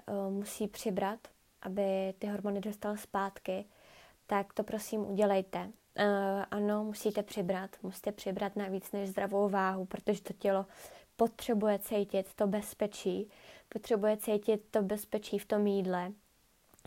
uh, 0.08 0.34
musí 0.34 0.68
přibrat, 0.68 1.20
aby 1.62 2.14
ty 2.20 2.28
hormony 2.28 2.60
dostal 2.60 2.98
zpátky, 2.98 3.66
tak 4.28 4.54
to 4.54 4.64
prosím 4.64 5.12
udělejte. 5.12 5.60
Uh, 5.60 6.44
ano, 6.52 6.84
musíte 6.84 7.24
přibrat, 7.24 7.76
musíte 7.84 8.12
přibrat 8.12 8.56
na 8.56 8.68
víc 8.68 8.92
než 8.92 9.10
zdravou 9.10 9.50
váhu, 9.50 9.86
protože 9.86 10.22
to 10.22 10.34
tělo 10.34 10.66
potřebuje 11.16 11.80
cítit 11.80 12.34
to 12.36 12.48
bezpečí, 12.48 13.30
potřebuje 13.70 14.18
cítit 14.18 14.62
to 14.72 14.82
bezpečí 14.82 15.40
v 15.40 15.46
tom 15.46 15.68
jídle, 15.68 16.12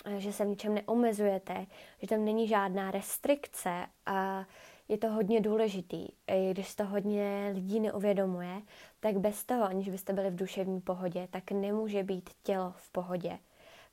uh, 0.07 0.15
že 0.17 0.33
se 0.33 0.45
v 0.45 0.49
ničem 0.49 0.75
neomezujete, 0.75 1.67
že 2.03 2.09
tam 2.09 2.25
není 2.25 2.49
žádná 2.49 2.91
restrikce 2.91 3.87
a 4.07 4.47
je 4.93 4.99
to 4.99 5.09
hodně 5.09 5.41
důležitý. 5.41 6.09
I 6.27 6.51
když 6.51 6.75
to 6.75 6.85
hodně 6.85 7.51
lidí 7.55 7.81
neuvědomuje, 7.81 8.63
tak 9.01 9.19
bez 9.19 9.45
toho, 9.45 9.65
aniž 9.65 9.89
byste 9.89 10.13
byli 10.13 10.31
v 10.31 10.37
duševní 10.37 10.81
pohodě, 10.81 11.29
tak 11.31 11.51
nemůže 11.51 12.03
být 12.03 12.31
tělo 12.43 12.75
v 12.77 12.91
pohodě 12.91 13.39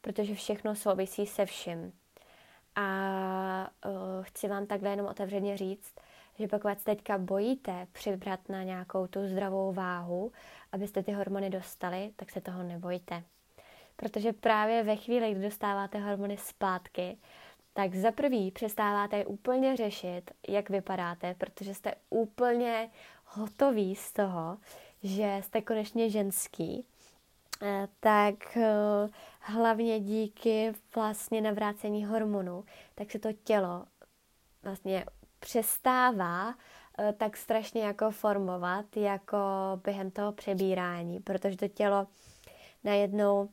protože 0.02 0.36
všechno 0.36 0.76
souvisí 0.76 1.26
se 1.26 1.46
vším. 1.46 1.94
A 2.76 3.72
uh, 3.86 3.92
chci 4.22 4.48
vám 4.48 4.66
takhle 4.66 4.90
jenom 4.90 5.08
otevřeně 5.08 5.58
říct, 5.58 5.94
že 6.40 6.48
pokud 6.48 6.80
se 6.80 6.86
teďka 6.86 7.18
bojíte 7.18 7.88
přibrat 7.92 8.50
na 8.50 8.64
nějakou 8.64 9.08
tu 9.08 9.28
zdravou 9.28 9.74
váhu, 9.74 10.32
abyste 10.72 11.04
ty 11.04 11.12
hormony 11.12 11.50
dostali, 11.50 12.12
tak 12.16 12.32
se 12.32 12.42
toho 12.42 12.64
nebojte. 12.64 13.24
Protože 13.96 14.34
právě 14.34 14.84
ve 14.84 14.96
chvíli, 14.96 15.32
kdy 15.32 15.42
dostáváte 15.42 16.00
hormony 16.00 16.38
zpátky, 16.38 17.18
tak 17.80 17.96
za 17.96 18.12
prvý 18.12 18.52
přestáváte 18.52 19.26
úplně 19.26 19.78
řešit, 19.78 20.32
jak 20.48 20.70
vypadáte, 20.70 21.36
protože 21.38 21.74
jste 21.74 21.94
úplně 22.10 22.90
hotoví 23.26 23.96
z 23.96 24.14
toho, 24.14 24.58
že 25.04 25.42
jste 25.44 25.62
konečně 25.62 26.10
ženský, 26.10 26.86
eh, 27.62 27.88
tak 28.00 28.58
eh, 28.58 29.10
hlavně 29.40 30.00
díky 30.00 30.74
vlastně 30.96 31.42
navrácení 31.42 32.06
hormonů, 32.06 32.64
tak 32.96 33.12
se 33.12 33.20
to 33.20 33.34
tělo 33.34 33.86
vlastně 34.64 35.06
přestává 35.40 36.56
eh, 37.00 37.14
tak 37.18 37.38
strašně 37.38 37.84
jako 37.84 38.12
formovat, 38.12 38.98
jako 38.98 39.38
během 39.84 40.12
toho 40.12 40.32
přebírání, 40.32 41.20
protože 41.20 41.58
to 41.58 41.68
tělo 41.68 42.08
najednou 42.84 43.50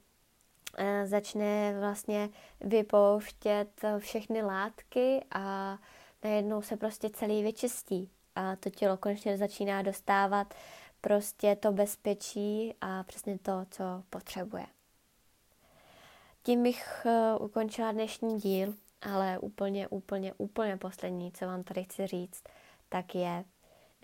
začne 1.05 1.81
vlastně 1.81 2.29
vypouštět 2.61 3.81
všechny 3.99 4.43
látky 4.43 5.24
a 5.35 5.79
najednou 6.24 6.62
se 6.62 6.77
prostě 6.77 7.11
celý 7.11 7.43
vyčistí 7.43 8.11
a 8.35 8.57
to 8.57 8.70
tělo 8.70 8.97
konečně 8.97 9.39
začíná 9.39 9.83
dostávat 9.83 10.55
prostě 11.01 11.57
to 11.57 11.72
bezpečí 11.72 12.74
a 12.81 13.03
přesně 13.03 13.39
to, 13.39 13.66
co 13.70 13.85
potřebuje. 14.11 14.66
Tím 16.43 16.62
bych 16.62 17.07
uh, 17.07 17.47
ukončila 17.47 17.93
dnešní 17.93 18.41
díl, 18.41 18.74
ale 19.03 19.39
úplně, 19.39 19.89
úplně, 19.89 20.33
úplně 20.39 20.77
poslední, 20.77 21.33
co 21.33 21.47
vám 21.47 21.62
tady 21.62 21.85
chci 21.85 22.07
říct, 22.07 22.43
tak 22.89 23.14
je, 23.14 23.45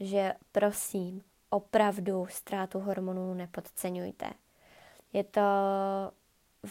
že 0.01 0.35
prosím, 0.53 1.23
opravdu 1.51 2.27
ztrátu 2.31 2.79
hormonů 2.81 3.35
nepodceňujte. 3.35 4.27
Je 5.13 5.25
to 5.25 5.41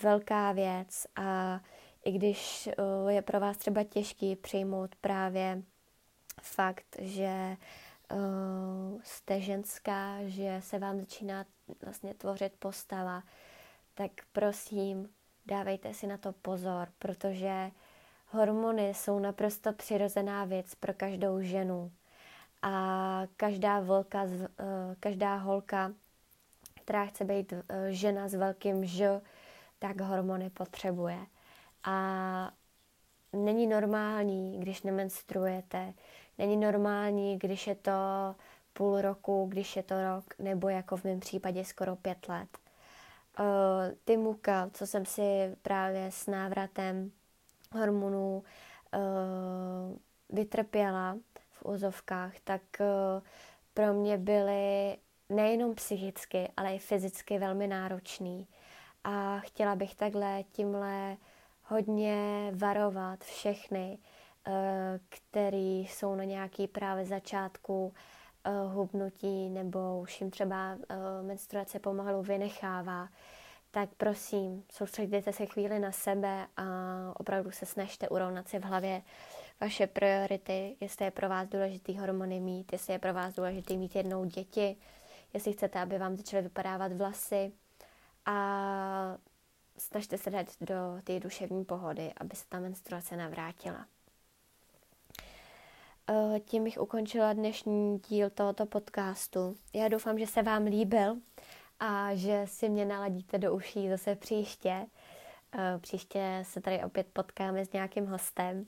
velká 0.03 0.51
věc 0.51 1.07
a 1.15 1.59
i 2.05 2.11
když 2.11 2.69
je 3.07 3.21
pro 3.21 3.39
vás 3.39 3.57
třeba 3.57 3.83
těžký 3.83 4.35
přijmout 4.35 4.95
právě 4.95 5.61
fakt, 6.41 6.95
že 6.99 7.57
jste 9.03 9.41
ženská, 9.41 10.17
že 10.25 10.57
se 10.59 10.79
vám 10.79 10.99
začíná 10.99 11.45
vlastně 11.81 12.13
tvořit 12.13 12.53
postava, 12.59 13.23
tak 13.93 14.11
prosím, 14.31 15.09
dávejte 15.45 15.93
si 15.93 16.07
na 16.07 16.17
to 16.17 16.33
pozor, 16.33 16.87
protože 16.99 17.71
hormony 18.27 18.93
jsou 18.93 19.19
naprosto 19.19 19.73
přirozená 19.73 20.45
věc 20.45 20.75
pro 20.75 20.93
každou 20.93 21.41
ženu. 21.41 21.91
A 22.61 23.23
každá, 23.37 23.79
volka, 23.79 24.25
každá 24.99 25.35
holka, 25.35 25.93
která 26.83 27.05
chce 27.05 27.25
být 27.25 27.53
žena 27.89 28.27
s 28.27 28.33
velkým 28.33 28.85
Ž, 28.85 29.21
tak 29.81 30.01
hormony 30.01 30.49
potřebuje. 30.49 31.19
A 31.83 32.51
není 33.33 33.67
normální, 33.67 34.59
když 34.59 34.81
nemenstruujete, 34.81 35.93
není 36.37 36.57
normální, 36.57 37.39
když 37.39 37.67
je 37.67 37.75
to 37.75 37.91
půl 38.73 39.01
roku, 39.01 39.45
když 39.49 39.75
je 39.75 39.83
to 39.83 39.95
rok, 40.03 40.25
nebo 40.39 40.69
jako 40.69 40.97
v 40.97 41.03
mém 41.03 41.19
případě 41.19 41.65
skoro 41.65 41.95
pět 41.95 42.29
let. 42.29 42.57
Ty 44.05 44.17
muka, 44.17 44.69
co 44.73 44.87
jsem 44.87 45.05
si 45.05 45.55
právě 45.61 46.11
s 46.11 46.27
návratem 46.27 47.11
hormonů 47.73 48.43
vytrpěla 50.29 51.17
v 51.51 51.65
úzovkách, 51.65 52.33
tak 52.43 52.61
pro 53.73 53.93
mě 53.93 54.17
byly 54.17 54.97
nejenom 55.29 55.75
psychicky, 55.75 56.49
ale 56.57 56.75
i 56.75 56.79
fyzicky 56.79 57.39
velmi 57.39 57.67
náročný. 57.67 58.47
A 59.03 59.39
chtěla 59.39 59.75
bych 59.75 59.95
takhle 59.95 60.43
tímhle 60.43 61.17
hodně 61.63 62.51
varovat 62.55 63.23
všechny, 63.23 63.97
eh, 64.47 64.99
který 65.09 65.79
jsou 65.79 66.15
na 66.15 66.23
nějaký 66.23 66.67
právě 66.67 67.05
začátku 67.05 67.93
eh, 68.43 68.51
hubnutí 68.73 69.49
nebo 69.49 69.99
už 70.01 70.21
jim 70.21 70.31
třeba 70.31 70.77
eh, 70.89 70.95
menstruace 71.21 71.79
pomalu 71.79 72.21
vynechává, 72.21 73.09
tak 73.71 73.89
prosím, 73.97 74.63
soustředěte 74.71 75.33
se 75.33 75.45
chvíli 75.45 75.79
na 75.79 75.91
sebe 75.91 76.47
a 76.57 76.63
opravdu 77.15 77.51
se 77.51 77.65
snažte 77.65 78.09
urovnat 78.09 78.47
si 78.47 78.59
v 78.59 78.63
hlavě 78.63 79.01
vaše 79.61 79.87
priority, 79.87 80.75
jestli 80.79 81.05
je 81.05 81.11
pro 81.11 81.29
vás 81.29 81.49
důležitý 81.49 81.97
hormony 81.97 82.39
mít, 82.39 82.71
jestli 82.71 82.93
je 82.93 82.99
pro 82.99 83.13
vás 83.13 83.33
důležitý 83.33 83.77
mít 83.77 83.95
jednou 83.95 84.25
děti, 84.25 84.75
jestli 85.33 85.53
chcete, 85.53 85.79
aby 85.79 85.97
vám 85.97 86.15
začaly 86.17 86.43
vypadávat 86.43 86.93
vlasy 86.93 87.51
a 88.25 89.17
snažte 89.77 90.17
se 90.17 90.29
dát 90.29 90.47
do 90.61 90.75
té 91.03 91.19
duševní 91.19 91.65
pohody, 91.65 92.13
aby 92.17 92.35
se 92.35 92.45
ta 92.49 92.59
menstruace 92.59 93.15
navrátila. 93.15 93.85
Eh, 96.09 96.39
tím 96.39 96.63
bych 96.63 96.77
ukončila 96.77 97.33
dnešní 97.33 97.99
díl 97.99 98.29
tohoto 98.29 98.65
podcastu. 98.65 99.55
Já 99.73 99.87
doufám, 99.87 100.19
že 100.19 100.27
se 100.27 100.41
vám 100.41 100.63
líbil 100.63 101.17
a 101.79 102.15
že 102.15 102.43
si 102.45 102.69
mě 102.69 102.85
naladíte 102.85 103.37
do 103.37 103.55
uší 103.55 103.89
zase 103.89 104.15
příště. 104.15 104.85
Eh, 105.53 105.77
příště 105.77 106.43
se 106.43 106.61
tady 106.61 106.83
opět 106.83 107.07
potkáme 107.13 107.65
s 107.65 107.71
nějakým 107.71 108.05
hostem 108.05 108.65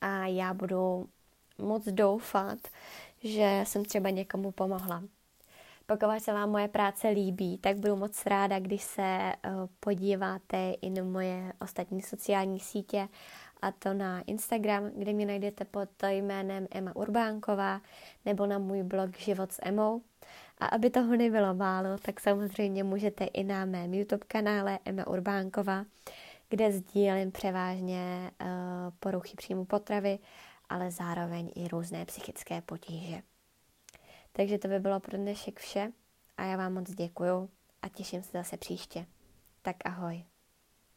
a 0.00 0.26
já 0.26 0.54
budu 0.54 1.08
moc 1.58 1.84
doufat, 1.84 2.58
že 3.22 3.60
jsem 3.66 3.84
třeba 3.84 4.10
někomu 4.10 4.52
pomohla. 4.52 5.02
Pokud 5.86 6.08
se 6.18 6.32
vám 6.32 6.50
moje 6.50 6.68
práce 6.68 7.08
líbí, 7.08 7.58
tak 7.58 7.76
budu 7.76 7.96
moc 7.96 8.26
ráda, 8.26 8.58
když 8.58 8.82
se 8.82 9.32
uh, 9.46 9.52
podíváte 9.80 10.72
i 10.82 10.90
na 10.90 11.04
moje 11.04 11.52
ostatní 11.60 12.02
sociální 12.02 12.60
sítě, 12.60 13.08
a 13.62 13.72
to 13.72 13.94
na 13.94 14.20
Instagram, 14.20 14.90
kde 14.96 15.12
mě 15.12 15.26
najdete 15.26 15.64
pod 15.64 15.88
jménem 16.08 16.66
Emma 16.70 16.96
Urbánková, 16.96 17.80
nebo 18.24 18.46
na 18.46 18.58
můj 18.58 18.82
blog 18.82 19.18
Život 19.18 19.52
s 19.52 19.60
Emou. 19.62 20.02
A 20.58 20.66
aby 20.66 20.90
toho 20.90 21.16
nebylo 21.16 21.54
málo, 21.54 21.98
tak 21.98 22.20
samozřejmě 22.20 22.84
můžete 22.84 23.24
i 23.24 23.44
na 23.44 23.64
mém 23.64 23.94
YouTube 23.94 24.24
kanále 24.28 24.78
Emma 24.84 25.06
Urbánková, 25.06 25.84
kde 26.48 26.72
sdílím 26.72 27.32
převážně 27.32 28.30
uh, 28.40 28.48
poruchy 29.00 29.36
příjmu 29.36 29.64
potravy, 29.64 30.18
ale 30.68 30.90
zároveň 30.90 31.50
i 31.54 31.68
různé 31.68 32.04
psychické 32.04 32.60
potíže. 32.60 33.22
Takže 34.32 34.58
to 34.58 34.68
by 34.68 34.78
bylo 34.78 35.00
pro 35.00 35.16
dnešek 35.16 35.60
vše 35.60 35.92
a 36.36 36.44
já 36.44 36.56
vám 36.56 36.74
moc 36.74 36.90
děkuju 36.90 37.50
a 37.82 37.88
těším 37.88 38.22
se 38.22 38.30
zase 38.32 38.56
příště. 38.56 39.06
Tak 39.62 39.76
ahoj. 39.84 40.24